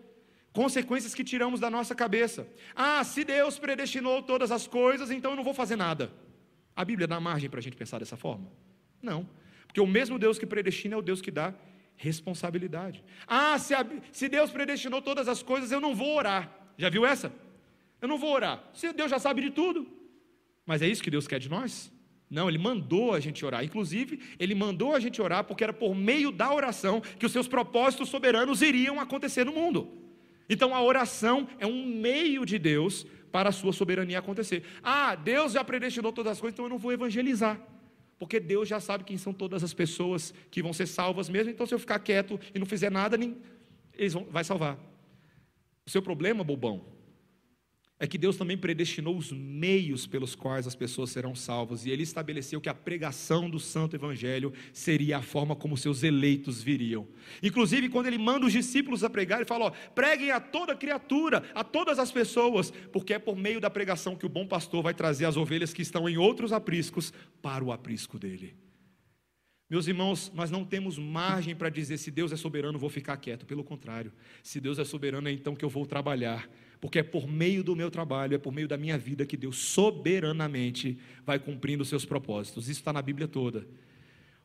[0.52, 2.48] Consequências que tiramos da nossa cabeça.
[2.74, 6.10] Ah, se Deus predestinou todas as coisas, então eu não vou fazer nada.
[6.74, 8.50] A Bíblia dá margem para a gente pensar dessa forma?
[9.00, 9.28] Não.
[9.66, 11.54] Porque o mesmo Deus que predestina é o Deus que dá
[12.00, 13.04] responsabilidade.
[13.26, 16.50] Ah, se, a, se Deus predestinou todas as coisas, eu não vou orar.
[16.78, 17.30] Já viu essa?
[18.00, 18.64] Eu não vou orar.
[18.72, 19.86] Se Deus já sabe de tudo.
[20.64, 21.92] Mas é isso que Deus quer de nós?
[22.30, 23.62] Não, Ele mandou a gente orar.
[23.62, 27.46] Inclusive, Ele mandou a gente orar porque era por meio da oração que os seus
[27.46, 29.92] propósitos soberanos iriam acontecer no mundo.
[30.48, 34.64] Então, a oração é um meio de Deus para a sua soberania acontecer.
[34.82, 37.60] Ah, Deus já predestinou todas as coisas, então eu não vou evangelizar
[38.20, 41.64] porque Deus já sabe quem são todas as pessoas que vão ser salvas mesmo, então
[41.66, 43.38] se eu ficar quieto e não fizer nada, nem,
[43.94, 44.78] eles vão, vai salvar.
[45.86, 46.84] O seu problema, bobão,
[48.02, 52.02] é que Deus também predestinou os meios pelos quais as pessoas serão salvas, e Ele
[52.02, 57.06] estabeleceu que a pregação do Santo Evangelho seria a forma como seus eleitos viriam.
[57.42, 61.44] Inclusive, quando Ele manda os discípulos a pregar, Ele fala: ó, preguem a toda criatura,
[61.54, 64.94] a todas as pessoas, porque é por meio da pregação que o bom pastor vai
[64.94, 68.56] trazer as ovelhas que estão em outros apriscos para o aprisco dele.
[69.68, 73.46] Meus irmãos, nós não temos margem para dizer se Deus é soberano, vou ficar quieto.
[73.46, 74.10] Pelo contrário,
[74.42, 76.48] se Deus é soberano, é então que eu vou trabalhar
[76.80, 79.58] porque é por meio do meu trabalho, é por meio da minha vida que Deus
[79.58, 82.68] soberanamente vai cumprindo os seus propósitos.
[82.68, 83.66] Isso está na Bíblia toda.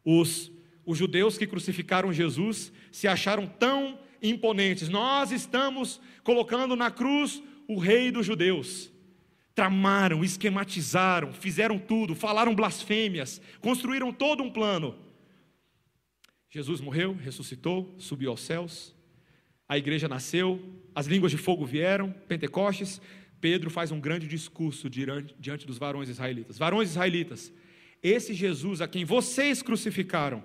[0.04, 0.52] Os,
[0.86, 4.90] os judeus que crucificaram Jesus se acharam tão imponentes.
[4.90, 8.92] Nós estamos colocando na cruz o rei dos judeus.
[9.56, 14.94] tramaram, esquematizaram, fizeram tudo, falaram blasfêmias, construíram todo um plano.
[16.50, 18.95] Jesus morreu, ressuscitou, subiu aos céus,
[19.68, 20.62] a igreja nasceu,
[20.94, 23.02] as línguas de fogo vieram, Pentecostes,
[23.42, 26.58] Pedro faz um grande discurso diante, dos varões israelitas.
[26.58, 27.52] Varões israelitas,
[28.02, 30.44] esse Jesus a quem vocês crucificaram,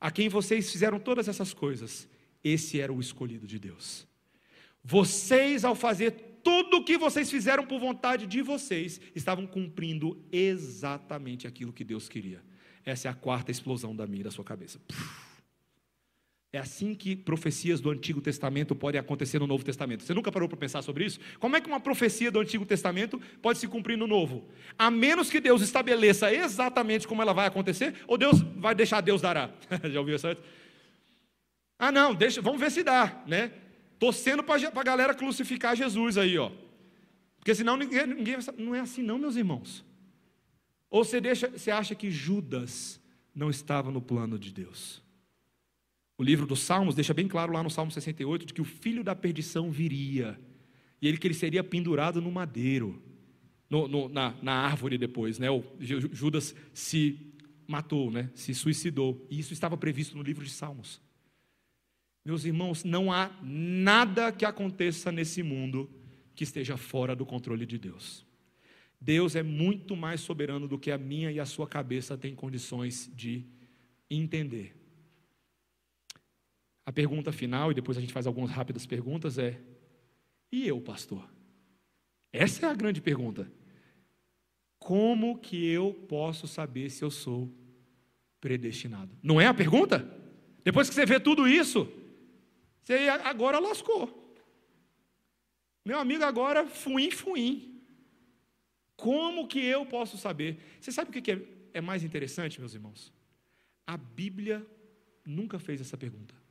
[0.00, 2.08] a quem vocês fizeram todas essas coisas,
[2.42, 4.06] esse era o escolhido de Deus.
[4.82, 6.12] Vocês, ao fazer
[6.42, 12.08] tudo o que vocês fizeram por vontade de vocês, estavam cumprindo exatamente aquilo que Deus
[12.08, 12.42] queria.
[12.84, 14.80] Essa é a quarta explosão da minha da sua cabeça.
[16.50, 20.02] É assim que profecias do Antigo Testamento podem acontecer no Novo Testamento.
[20.02, 21.20] Você nunca parou para pensar sobre isso?
[21.38, 24.48] Como é que uma profecia do Antigo Testamento pode se cumprir no Novo?
[24.78, 29.20] A menos que Deus estabeleça exatamente como ela vai acontecer, ou Deus vai deixar Deus
[29.20, 29.50] dará.
[29.92, 30.42] Já ouviu isso antes?
[31.78, 33.52] Ah, não, deixa, vamos ver se dá, né?
[33.98, 36.50] Torcendo para a galera crucificar Jesus aí, ó.
[37.36, 39.84] Porque senão ninguém, ninguém não é assim não, meus irmãos.
[40.90, 42.98] Ou você deixa, você acha que Judas
[43.34, 45.06] não estava no plano de Deus?
[46.18, 49.04] O livro dos Salmos deixa bem claro lá no Salmo 68 de que o filho
[49.04, 50.36] da perdição viria
[51.00, 53.00] e ele que ele seria pendurado no madeiro,
[53.70, 55.48] no, no, na, na, árvore depois, né?
[55.48, 57.32] O Judas se
[57.68, 58.30] matou, né?
[58.34, 61.00] Se suicidou e isso estava previsto no livro de Salmos.
[62.24, 65.88] Meus irmãos, não há nada que aconteça nesse mundo
[66.34, 68.26] que esteja fora do controle de Deus.
[69.00, 73.08] Deus é muito mais soberano do que a minha e a sua cabeça tem condições
[73.14, 73.44] de
[74.10, 74.77] entender.
[76.88, 79.60] A pergunta final, e depois a gente faz algumas rápidas perguntas, é:
[80.50, 81.22] e eu, pastor?
[82.32, 83.52] Essa é a grande pergunta.
[84.78, 87.54] Como que eu posso saber se eu sou
[88.40, 89.14] predestinado?
[89.22, 89.98] Não é a pergunta?
[90.64, 91.86] Depois que você vê tudo isso,
[92.82, 94.34] você agora lascou.
[95.84, 97.82] Meu amigo, agora fuim, fuim.
[98.96, 100.58] Como que eu posso saber?
[100.80, 101.42] Você sabe o que é,
[101.74, 103.12] é mais interessante, meus irmãos?
[103.86, 104.66] A Bíblia
[105.26, 106.47] nunca fez essa pergunta.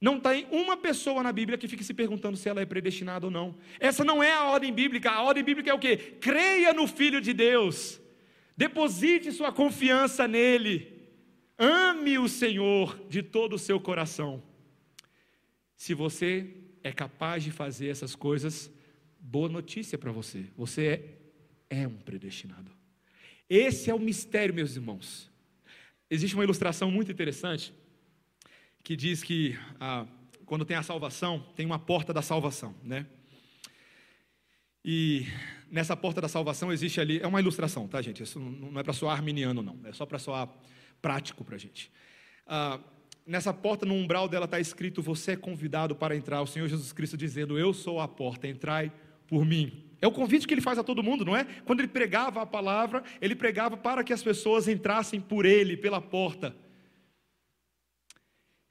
[0.00, 3.30] Não tem uma pessoa na Bíblia que fique se perguntando se ela é predestinada ou
[3.30, 3.54] não.
[3.78, 5.10] Essa não é a ordem bíblica.
[5.10, 5.96] A ordem bíblica é o quê?
[6.20, 8.00] Creia no Filho de Deus.
[8.56, 11.00] Deposite sua confiança nele.
[11.58, 14.42] Ame o Senhor de todo o seu coração.
[15.76, 18.72] Se você é capaz de fazer essas coisas,
[19.18, 20.46] boa notícia para você.
[20.56, 20.86] Você
[21.68, 22.70] é, é um predestinado.
[23.50, 25.30] Esse é o mistério, meus irmãos.
[26.08, 27.74] Existe uma ilustração muito interessante
[28.82, 30.06] que diz que ah,
[30.46, 33.06] quando tem a salvação, tem uma porta da salvação, né?
[34.84, 35.26] E
[35.70, 38.22] nessa porta da salvação existe ali, é uma ilustração, tá, gente?
[38.22, 40.48] Isso não é para soar arminiano, não, é só para soar
[41.00, 41.90] prático para a gente.
[42.46, 42.80] Ah,
[43.26, 46.42] nessa porta, no umbral dela está escrito: Você é convidado para entrar.
[46.42, 48.90] O Senhor Jesus Cristo dizendo: Eu sou a porta, entrai
[49.26, 49.84] por mim.
[50.00, 51.44] É o convite que ele faz a todo mundo, não é?
[51.64, 56.00] Quando ele pregava a palavra, ele pregava para que as pessoas entrassem por ele, pela
[56.00, 56.56] porta.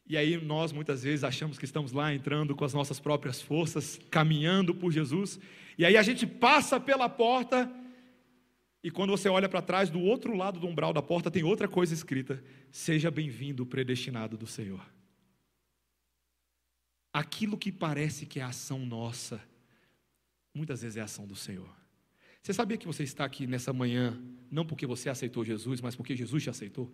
[0.09, 3.99] E aí nós muitas vezes achamos que estamos lá entrando com as nossas próprias forças,
[4.09, 5.39] caminhando por Jesus,
[5.77, 7.71] e aí a gente passa pela porta
[8.81, 11.67] e quando você olha para trás, do outro lado do umbral da porta tem outra
[11.67, 14.85] coisa escrita: Seja bem-vindo, predestinado do Senhor.
[17.11, 19.41] Aquilo que parece que é ação nossa,
[20.53, 21.69] muitas vezes é ação do Senhor.
[22.41, 24.17] Você sabia que você está aqui nessa manhã,
[24.49, 26.89] não porque você aceitou Jesus, mas porque Jesus te aceitou?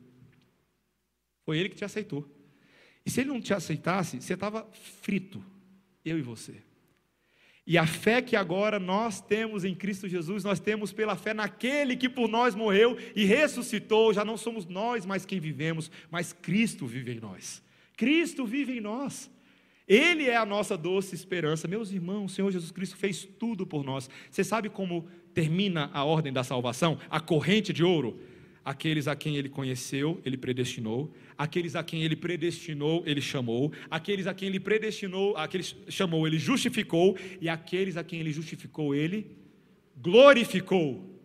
[1.45, 2.27] Foi Ele que te aceitou.
[3.05, 4.67] E se ele não te aceitasse, você estava
[5.01, 5.43] frito,
[6.03, 6.55] eu e você.
[7.67, 11.95] E a fé que agora nós temos em Cristo Jesus, nós temos pela fé naquele
[11.95, 14.13] que por nós morreu e ressuscitou.
[14.13, 17.63] Já não somos nós mais quem vivemos, mas Cristo vive em nós.
[17.97, 19.31] Cristo vive em nós.
[19.87, 21.67] Ele é a nossa doce esperança.
[21.67, 24.09] Meus irmãos, o Senhor Jesus Cristo fez tudo por nós.
[24.29, 26.99] Você sabe como termina a ordem da salvação?
[27.09, 28.19] A corrente de ouro?
[28.65, 31.13] Aqueles a quem ele conheceu, ele predestinou.
[31.37, 33.71] Aqueles a quem ele predestinou, ele chamou.
[33.91, 37.15] Aqueles a quem ele predestinou, aqueles chamou, ele justificou.
[37.39, 39.37] E aqueles a quem ele justificou, ele
[39.95, 41.15] glorificou.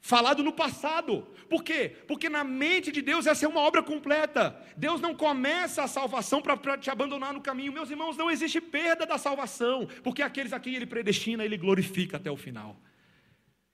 [0.00, 1.24] Falado no passado.
[1.48, 1.92] Por quê?
[2.08, 4.60] Porque na mente de Deus essa é uma obra completa.
[4.76, 7.72] Deus não começa a salvação para te abandonar no caminho.
[7.72, 9.86] Meus irmãos, não existe perda da salvação.
[10.02, 12.76] Porque aqueles a quem ele predestina, ele glorifica até o final.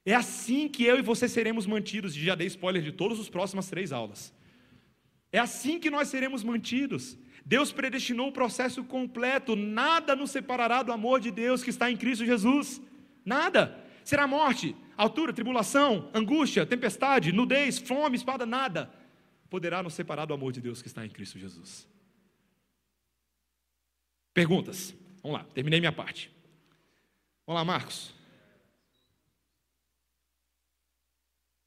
[0.05, 2.15] É assim que eu e você seremos mantidos.
[2.15, 4.35] Já dei spoiler de todas as próximas três aulas.
[5.33, 7.17] É assim que nós seremos mantidos.
[7.45, 9.57] Deus predestinou o processo completo.
[9.57, 12.81] Nada nos separará do amor de Deus que está em Cristo Jesus.
[13.25, 13.83] Nada.
[14.05, 18.93] Será morte, altura, tribulação, angústia, tempestade, nudez, fome, espada, nada
[19.55, 21.89] poderá nos separar do amor de Deus que está em Cristo Jesus.
[24.33, 24.95] Perguntas.
[25.23, 26.31] Vamos lá, terminei minha parte.
[27.47, 28.14] Vamos lá, Marcos.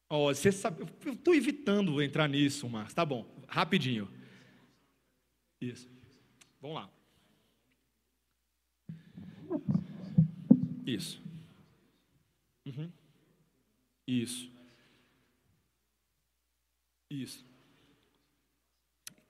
[0.10, 2.94] Oh, você sabe, eu estou evitando entrar nisso, Marcos.
[2.94, 4.10] Tá bom, rapidinho.
[5.60, 5.90] Isso.
[6.62, 6.90] Vamos lá.
[10.86, 11.22] Isso.
[12.66, 12.92] Uhum.
[14.08, 14.50] Isso.
[17.10, 17.46] Isso.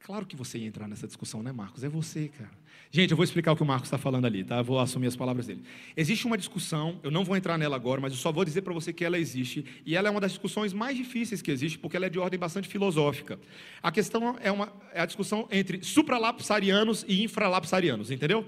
[0.08, 1.84] Claro que você ia entrar nessa discussão, né, Marcos?
[1.84, 2.50] É você, cara.
[2.90, 4.60] Gente, eu vou explicar o que o Marcos está falando ali, tá?
[4.60, 5.62] Eu vou assumir as palavras dele.
[5.98, 8.74] Existe uma discussão, eu não vou entrar nela agora, mas eu só vou dizer para
[8.74, 11.98] você que ela existe, e ela é uma das discussões mais difíceis que existe, porque
[11.98, 13.38] ela é de ordem bastante filosófica.
[13.84, 18.46] A questão é, uma, é a discussão entre supralapsarianos e infralapsarianos, entendeu?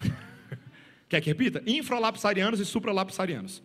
[1.06, 1.62] Quer que repita?
[1.66, 3.62] Infralapsarianos e supralapsarianos.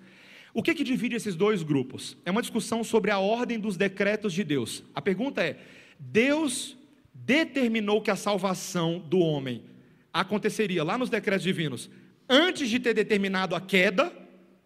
[0.53, 2.17] O que, que divide esses dois grupos?
[2.25, 4.83] É uma discussão sobre a ordem dos decretos de Deus.
[4.93, 5.57] A pergunta é:
[5.97, 6.80] Deus
[7.26, 9.63] determinou que a salvação do homem
[10.13, 11.89] aconteceria lá nos decretos divinos
[12.28, 14.11] antes de ter determinado a queda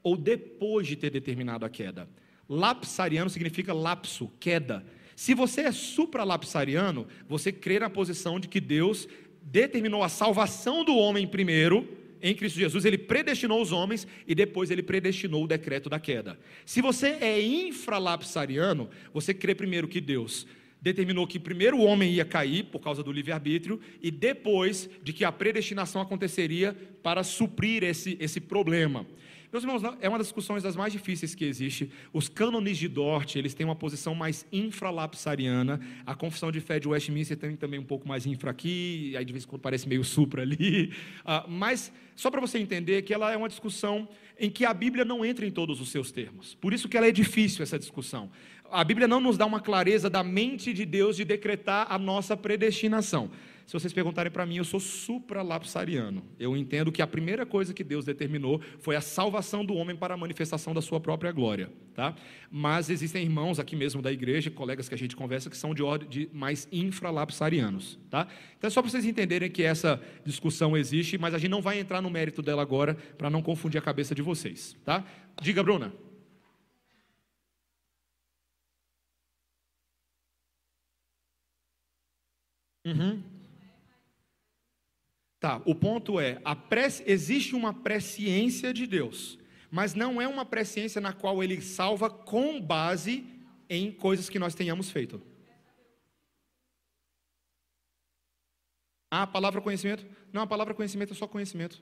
[0.01, 2.07] ou depois de ter determinado a queda.
[2.47, 4.85] Lapsariano significa lapso, queda.
[5.15, 9.07] Se você é supralapsariano, você crê na posição de que Deus
[9.41, 11.87] determinou a salvação do homem primeiro,
[12.21, 16.39] em Cristo Jesus, ele predestinou os homens e depois ele predestinou o decreto da queda.
[16.65, 20.47] Se você é infralapsariano, você crê primeiro que Deus
[20.85, 25.25] determinou que primeiro o homem ia cair por causa do livre-arbítrio e depois de que
[25.25, 29.03] a predestinação aconteceria para suprir esse, esse problema.
[29.51, 31.89] Meus irmãos, é uma das discussões das mais difíceis que existe.
[32.13, 35.79] Os cânones de Dort, eles têm uma posição mais infralapsariana.
[36.05, 39.31] A confissão de fé de Westminster tem também um pouco mais infra aqui, aí de
[39.31, 40.91] vez em quando parece meio supra ali.
[41.21, 44.07] Uh, mas, só para você entender que ela é uma discussão
[44.37, 46.53] em que a Bíblia não entra em todos os seus termos.
[46.55, 48.29] Por isso que ela é difícil, essa discussão
[48.71, 52.35] a Bíblia não nos dá uma clareza da mente de Deus de decretar a nossa
[52.35, 53.29] predestinação.
[53.65, 56.23] Se vocês perguntarem para mim, eu sou supralapsariano.
[56.39, 60.13] Eu entendo que a primeira coisa que Deus determinou foi a salvação do homem para
[60.13, 62.15] a manifestação da sua própria glória, tá?
[62.51, 65.81] Mas existem irmãos aqui mesmo da igreja, colegas que a gente conversa que são de
[65.81, 68.27] ordem de mais infralapsarianos, tá?
[68.55, 71.79] Então é só para vocês entenderem que essa discussão existe, mas a gente não vai
[71.79, 75.03] entrar no mérito dela agora para não confundir a cabeça de vocês, tá?
[75.41, 76.04] Diga, Bruna.
[82.85, 83.23] Uhum.
[85.39, 86.41] Tá, o ponto é,
[87.05, 89.37] existe uma presciência de Deus,
[89.69, 93.25] mas não é uma presciência na qual Ele salva com base
[93.69, 95.21] em coisas que nós tenhamos feito.
[99.11, 100.05] Ah, a palavra conhecimento?
[100.31, 101.81] Não, a palavra conhecimento é só conhecimento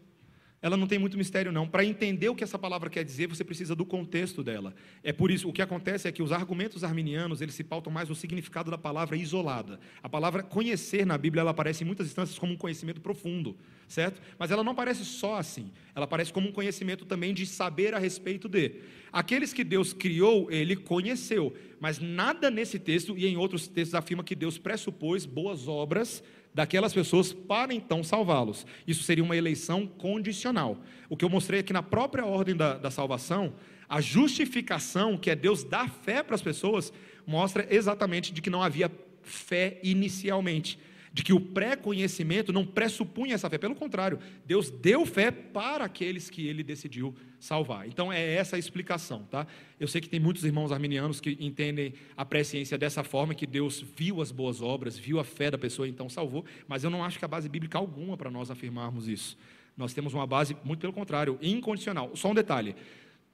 [0.63, 1.67] ela não tem muito mistério não.
[1.67, 4.73] Para entender o que essa palavra quer dizer, você precisa do contexto dela.
[5.03, 8.07] É por isso, o que acontece é que os argumentos arminianos, eles se pautam mais
[8.07, 9.77] no significado da palavra isolada.
[10.01, 13.57] A palavra conhecer na Bíblia, ela aparece em muitas instâncias como um conhecimento profundo,
[13.89, 14.21] certo?
[14.39, 15.69] Mas ela não aparece só assim.
[15.93, 18.75] Ela aparece como um conhecimento também de saber a respeito de.
[19.11, 24.23] Aqueles que Deus criou, ele conheceu, mas nada nesse texto e em outros textos afirma
[24.23, 28.65] que Deus pressupôs boas obras daquelas pessoas para então salvá-los.
[28.87, 30.77] Isso seria uma eleição condicional.
[31.09, 33.53] O que eu mostrei aqui na própria ordem da, da salvação,
[33.89, 36.93] a justificação, que é Deus dar fé para as pessoas,
[37.25, 38.91] mostra exatamente de que não havia
[39.21, 40.77] fé inicialmente
[41.13, 46.27] de que o pré-conhecimento não pressupunha essa fé, pelo contrário, Deus deu fé para aqueles
[46.27, 47.87] que ele decidiu salvar.
[47.87, 49.45] Então é essa a explicação, tá?
[49.79, 53.79] Eu sei que tem muitos irmãos arminianos que entendem a presciência dessa forma, que Deus
[53.95, 57.03] viu as boas obras, viu a fé da pessoa e então salvou, mas eu não
[57.03, 59.37] acho que há base bíblica alguma para nós afirmarmos isso.
[59.77, 62.15] Nós temos uma base, muito pelo contrário, incondicional.
[62.15, 62.75] Só um detalhe,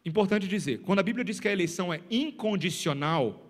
[0.04, 3.49] importante dizer, quando a Bíblia diz que a eleição é incondicional,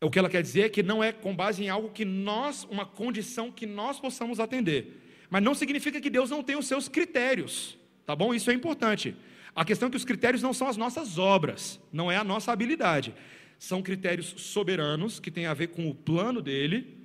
[0.00, 2.64] o que ela quer dizer é que não é com base em algo que nós,
[2.70, 5.02] uma condição que nós possamos atender.
[5.28, 7.76] Mas não significa que Deus não tem os seus critérios,
[8.06, 8.32] tá bom?
[8.32, 9.16] Isso é importante.
[9.54, 12.52] A questão é que os critérios não são as nossas obras, não é a nossa
[12.52, 13.12] habilidade.
[13.58, 16.96] São critérios soberanos que têm a ver com o plano dele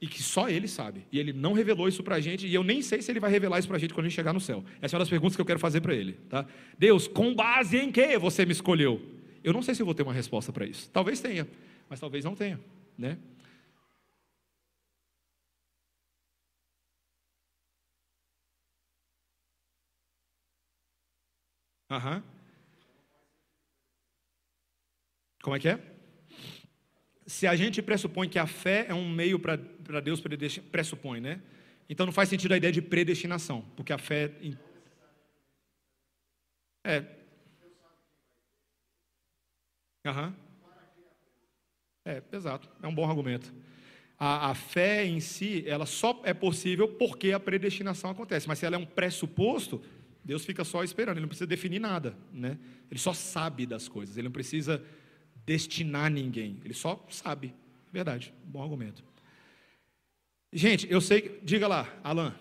[0.00, 1.04] e que só ele sabe.
[1.12, 3.30] E ele não revelou isso para a gente, e eu nem sei se ele vai
[3.30, 4.64] revelar isso para a gente quando a gente chegar no céu.
[4.80, 6.14] Essa é uma das perguntas que eu quero fazer para ele.
[6.30, 6.46] Tá?
[6.78, 9.02] Deus, com base em que você me escolheu?
[9.44, 10.88] Eu não sei se eu vou ter uma resposta para isso.
[10.90, 11.46] Talvez tenha
[11.88, 12.60] mas talvez não tenha,
[12.96, 13.18] né?
[21.90, 22.22] Aham.
[25.42, 25.78] Como é que é?
[27.26, 30.22] Se a gente pressupõe que a fé é um meio para Deus
[30.72, 31.40] pressupõe, né?
[31.88, 34.30] Então não faz sentido a ideia de predestinação, porque a fé
[36.84, 37.04] é.
[40.04, 40.47] Aham.
[42.08, 43.52] É, exato, é um bom argumento.
[44.18, 48.48] A, a, fé em si, ela só é possível porque a predestinação acontece.
[48.48, 49.82] Mas se ela é um pressuposto,
[50.24, 52.58] Deus fica só esperando, ele não precisa definir nada, né?
[52.90, 54.82] Ele só sabe das coisas, ele não precisa
[55.44, 56.58] destinar ninguém.
[56.64, 57.54] Ele só sabe.
[57.92, 59.04] Verdade, bom argumento.
[60.50, 61.44] Gente, eu sei que.
[61.44, 62.34] Diga lá, Alan.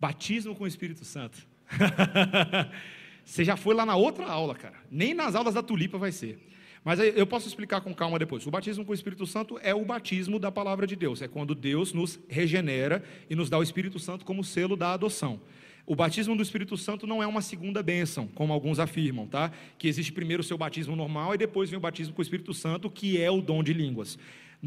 [0.00, 1.46] Batismo com o Espírito Santo.
[3.26, 4.76] Você já foi lá na outra aula, cara.
[4.88, 6.38] Nem nas aulas da tulipa vai ser.
[6.84, 8.46] Mas eu posso explicar com calma depois.
[8.46, 11.20] O batismo com o Espírito Santo é o batismo da palavra de Deus.
[11.20, 15.40] É quando Deus nos regenera e nos dá o Espírito Santo como selo da adoção.
[15.84, 19.50] O batismo do Espírito Santo não é uma segunda bênção, como alguns afirmam, tá?
[19.76, 22.54] Que existe primeiro o seu batismo normal e depois vem o batismo com o Espírito
[22.54, 24.16] Santo, que é o dom de línguas.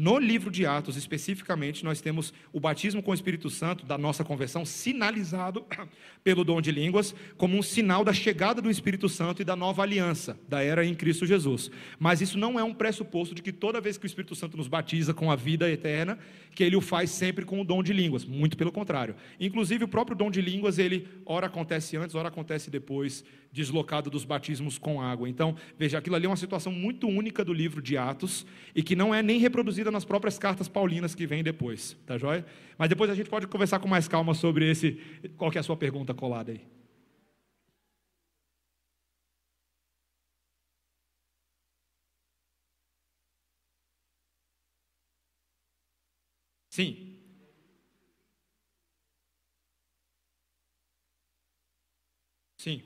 [0.00, 4.24] No livro de Atos, especificamente, nós temos o batismo com o Espírito Santo da nossa
[4.24, 5.62] conversão sinalizado
[6.24, 9.82] pelo dom de línguas como um sinal da chegada do Espírito Santo e da nova
[9.82, 11.70] aliança, da era em Cristo Jesus.
[11.98, 14.68] Mas isso não é um pressuposto de que toda vez que o Espírito Santo nos
[14.68, 16.18] batiza com a vida eterna,
[16.54, 19.14] que ele o faz sempre com o dom de línguas, muito pelo contrário.
[19.38, 23.22] Inclusive o próprio dom de línguas, ele ora acontece antes, ora acontece depois
[23.52, 25.28] deslocado dos batismos com água.
[25.28, 28.94] Então, veja, aquilo ali é uma situação muito única do livro de Atos e que
[28.94, 32.44] não é nem reproduzida nas próprias cartas paulinas que vêm depois, tá joia?
[32.78, 34.92] Mas depois a gente pode conversar com mais calma sobre esse.
[35.36, 36.60] Qual que é a sua pergunta colada aí?
[46.70, 47.16] Sim.
[52.56, 52.82] Sim.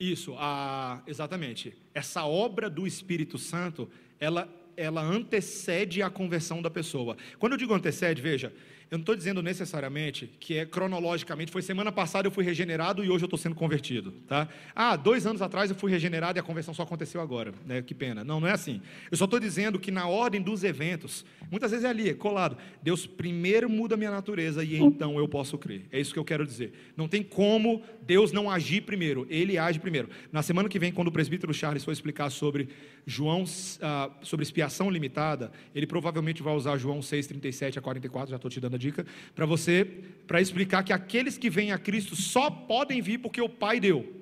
[0.00, 1.76] Isso, a, exatamente.
[1.92, 3.90] Essa obra do Espírito Santo,
[4.20, 7.16] ela, ela antecede a conversão da pessoa.
[7.38, 8.52] Quando eu digo antecede, veja,
[8.90, 13.10] eu não estou dizendo necessariamente que é cronologicamente, foi semana passada eu fui regenerado e
[13.10, 14.48] hoje eu estou sendo convertido, tá?
[14.74, 17.82] Ah, dois anos atrás eu fui regenerado e a conversão só aconteceu agora, né?
[17.82, 18.24] Que pena.
[18.24, 18.80] Não, não é assim.
[19.10, 22.56] Eu só estou dizendo que na ordem dos eventos, muitas vezes é ali, é colado.
[22.82, 25.86] Deus primeiro muda a minha natureza e então eu posso crer.
[25.92, 26.72] É isso que eu quero dizer.
[26.96, 30.08] Não tem como Deus não agir primeiro, Ele age primeiro.
[30.32, 32.70] Na semana que vem, quando o presbítero Charles for explicar sobre
[33.06, 33.44] João,
[33.82, 38.50] ah, sobre expiação limitada, ele provavelmente vai usar João 6, 37 a 44, já estou
[38.50, 39.04] te dando dica,
[39.34, 39.84] para você,
[40.26, 44.14] para explicar que aqueles que vêm a Cristo só podem vir porque o Pai deu.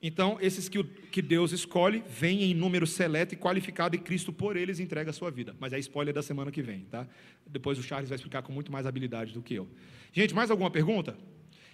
[0.00, 4.56] Então, esses que, que Deus escolhe, vêm em número seleto e qualificado, e Cristo por
[4.56, 5.56] eles entrega a sua vida.
[5.58, 7.06] Mas é spoiler da semana que vem, tá?
[7.44, 9.66] Depois o Charles vai explicar com muito mais habilidade do que eu.
[10.12, 11.16] Gente, mais alguma pergunta?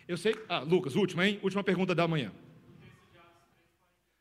[0.09, 0.35] Eu sei.
[0.49, 1.39] Ah, Lucas, última, hein?
[1.43, 2.33] Última pergunta da manhã.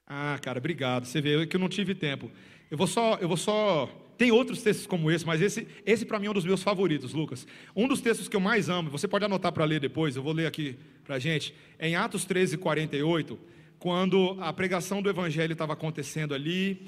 [0.06, 1.06] Ah, cara, obrigado.
[1.06, 2.30] Você vê que eu não tive tempo.
[2.70, 6.20] Eu vou só, eu vou só tem outros textos como esse, mas esse, esse para
[6.20, 7.48] mim é um dos meus favoritos, Lucas.
[7.76, 10.34] Um dos textos que eu mais amo, você pode anotar para ler depois, eu vou
[10.34, 13.40] ler aqui para a gente, é em Atos 13, 48,
[13.80, 16.88] quando a pregação do Evangelho estava acontecendo ali,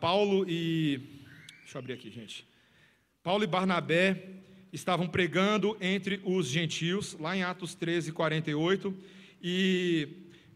[0.00, 1.00] Paulo e.
[1.62, 2.46] Deixa eu abrir aqui, gente.
[3.22, 4.28] Paulo e Barnabé
[4.72, 8.94] estavam pregando entre os gentios, lá em Atos 13, 48,
[9.42, 10.08] e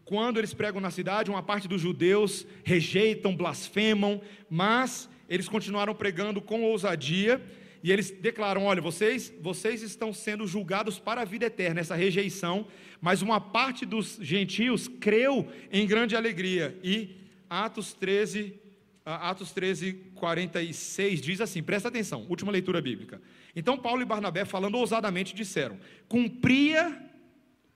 [0.03, 6.41] quando eles pregam na cidade, uma parte dos judeus rejeitam, blasfemam, mas eles continuaram pregando
[6.41, 7.41] com ousadia
[7.83, 12.67] e eles declaram: olha, vocês, vocês estão sendo julgados para a vida eterna, essa rejeição,
[12.99, 16.77] mas uma parte dos gentios creu em grande alegria.
[16.83, 17.15] E
[17.49, 18.53] Atos 13,
[19.05, 23.21] Atos 13, 46 diz assim: presta atenção, última leitura bíblica.
[23.55, 27.03] Então Paulo e Barnabé, falando ousadamente, disseram: cumpria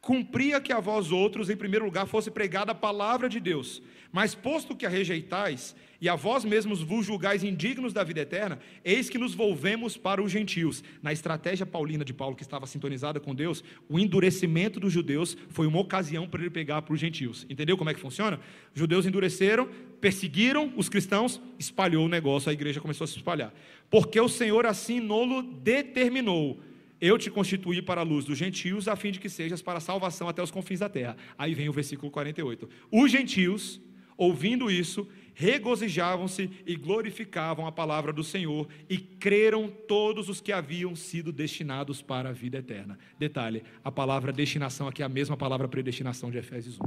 [0.02, 3.82] cumpria que a vós outros, em primeiro lugar, fosse pregada a palavra de Deus.
[4.12, 8.60] Mas posto que a rejeitais, e a vós mesmos vos julgais indignos da vida eterna,
[8.84, 10.84] eis que nos volvemos para os gentios.
[11.02, 15.68] Na estratégia paulina de Paulo, que estava sintonizada com Deus, o endurecimento dos judeus foi
[15.68, 17.46] uma ocasião para ele pegar para os gentios.
[17.50, 18.40] Entendeu como é que funciona?
[18.74, 19.70] Os judeus endureceram,
[20.02, 23.54] perseguiram os cristãos, espalhou o negócio, a igreja começou a se espalhar.
[23.90, 26.60] Porque o Senhor assim nolo determinou
[27.02, 29.82] eu te constituí para a luz dos gentios, a fim de que sejas para a
[29.82, 31.18] salvação até os confins da terra.
[31.36, 32.70] Aí vem o versículo 48.
[32.92, 33.82] Os gentios,
[34.22, 40.96] ouvindo isso, regozijavam-se e glorificavam a palavra do Senhor, e creram todos os que haviam
[40.96, 43.00] sido destinados para a vida eterna.
[43.18, 46.84] Detalhe: a palavra destinação aqui é a mesma palavra predestinação de Efésios 1.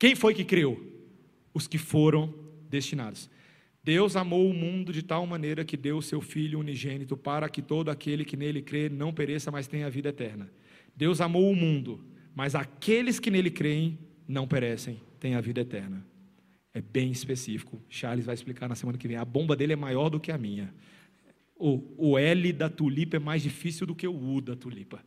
[0.00, 0.84] Quem foi que creu?
[1.54, 2.34] Os que foram
[2.68, 3.30] destinados.
[3.84, 7.62] Deus amou o mundo de tal maneira que deu o seu Filho unigênito para que
[7.62, 10.50] todo aquele que nele crê não pereça, mas tenha a vida eterna.
[10.96, 12.04] Deus amou o mundo,
[12.34, 13.96] mas aqueles que nele creem
[14.26, 16.04] não perecem, têm a vida eterna.
[16.72, 17.80] É bem específico.
[17.88, 19.16] Charles vai explicar na semana que vem.
[19.16, 20.72] A bomba dele é maior do que a minha.
[21.56, 25.04] O, o L da tulipa é mais difícil do que o U da tulipa.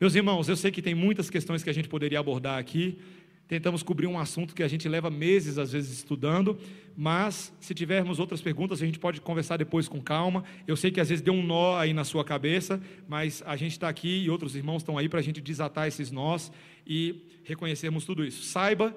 [0.00, 2.98] Meus irmãos, eu sei que tem muitas questões que a gente poderia abordar aqui,
[3.48, 6.58] tentamos cobrir um assunto que a gente leva meses, às vezes, estudando,
[6.96, 10.44] mas se tivermos outras perguntas, a gente pode conversar depois com calma.
[10.66, 13.72] Eu sei que às vezes deu um nó aí na sua cabeça, mas a gente
[13.72, 16.52] está aqui e outros irmãos estão aí para a gente desatar esses nós
[16.86, 18.44] e reconhecermos tudo isso.
[18.44, 18.94] Saiba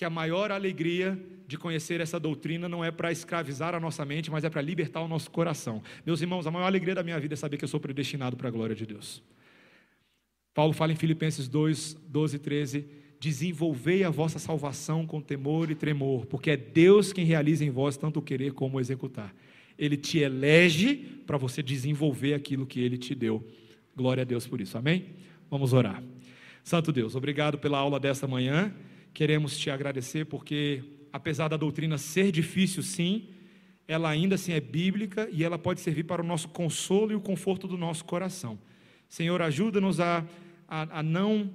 [0.00, 4.30] que a maior alegria de conhecer essa doutrina não é para escravizar a nossa mente,
[4.30, 5.82] mas é para libertar o nosso coração.
[6.06, 8.48] Meus irmãos, a maior alegria da minha vida é saber que eu sou predestinado para
[8.48, 9.22] a glória de Deus.
[10.54, 12.86] Paulo fala em Filipenses 2, 12 e 13:
[13.20, 17.98] Desenvolvei a vossa salvação com temor e tremor, porque é Deus quem realiza em vós
[17.98, 19.34] tanto o querer como o executar.
[19.78, 20.96] Ele te elege
[21.26, 23.46] para você desenvolver aquilo que ele te deu.
[23.94, 25.10] Glória a Deus por isso, amém?
[25.50, 26.02] Vamos orar.
[26.64, 28.74] Santo Deus, obrigado pela aula desta manhã
[29.12, 30.82] queremos te agradecer porque,
[31.12, 33.28] apesar da doutrina ser difícil, sim,
[33.86, 37.20] ela ainda assim é bíblica e ela pode servir para o nosso consolo e o
[37.20, 38.58] conforto do nosso coração.
[39.08, 40.24] Senhor, ajuda-nos a,
[40.68, 41.50] a, a, não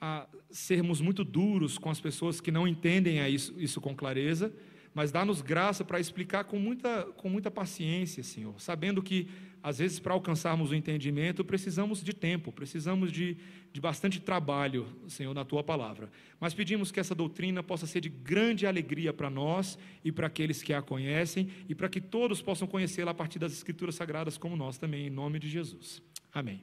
[0.00, 4.52] a sermos muito duros com as pessoas que não entendem isso, isso com clareza,
[4.94, 9.28] mas dá-nos graça para explicar com muita, com muita paciência, Senhor, sabendo que
[9.62, 13.36] às vezes, para alcançarmos o entendimento, precisamos de tempo, precisamos de,
[13.72, 16.10] de bastante trabalho, Senhor, na tua palavra.
[16.40, 20.64] Mas pedimos que essa doutrina possa ser de grande alegria para nós e para aqueles
[20.64, 24.56] que a conhecem, e para que todos possam conhecê-la a partir das Escrituras Sagradas, como
[24.56, 26.02] nós também, em nome de Jesus.
[26.34, 26.60] Amém.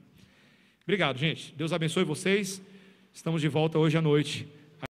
[0.82, 1.54] Obrigado, gente.
[1.56, 2.60] Deus abençoe vocês.
[3.14, 4.59] Estamos de volta hoje à noite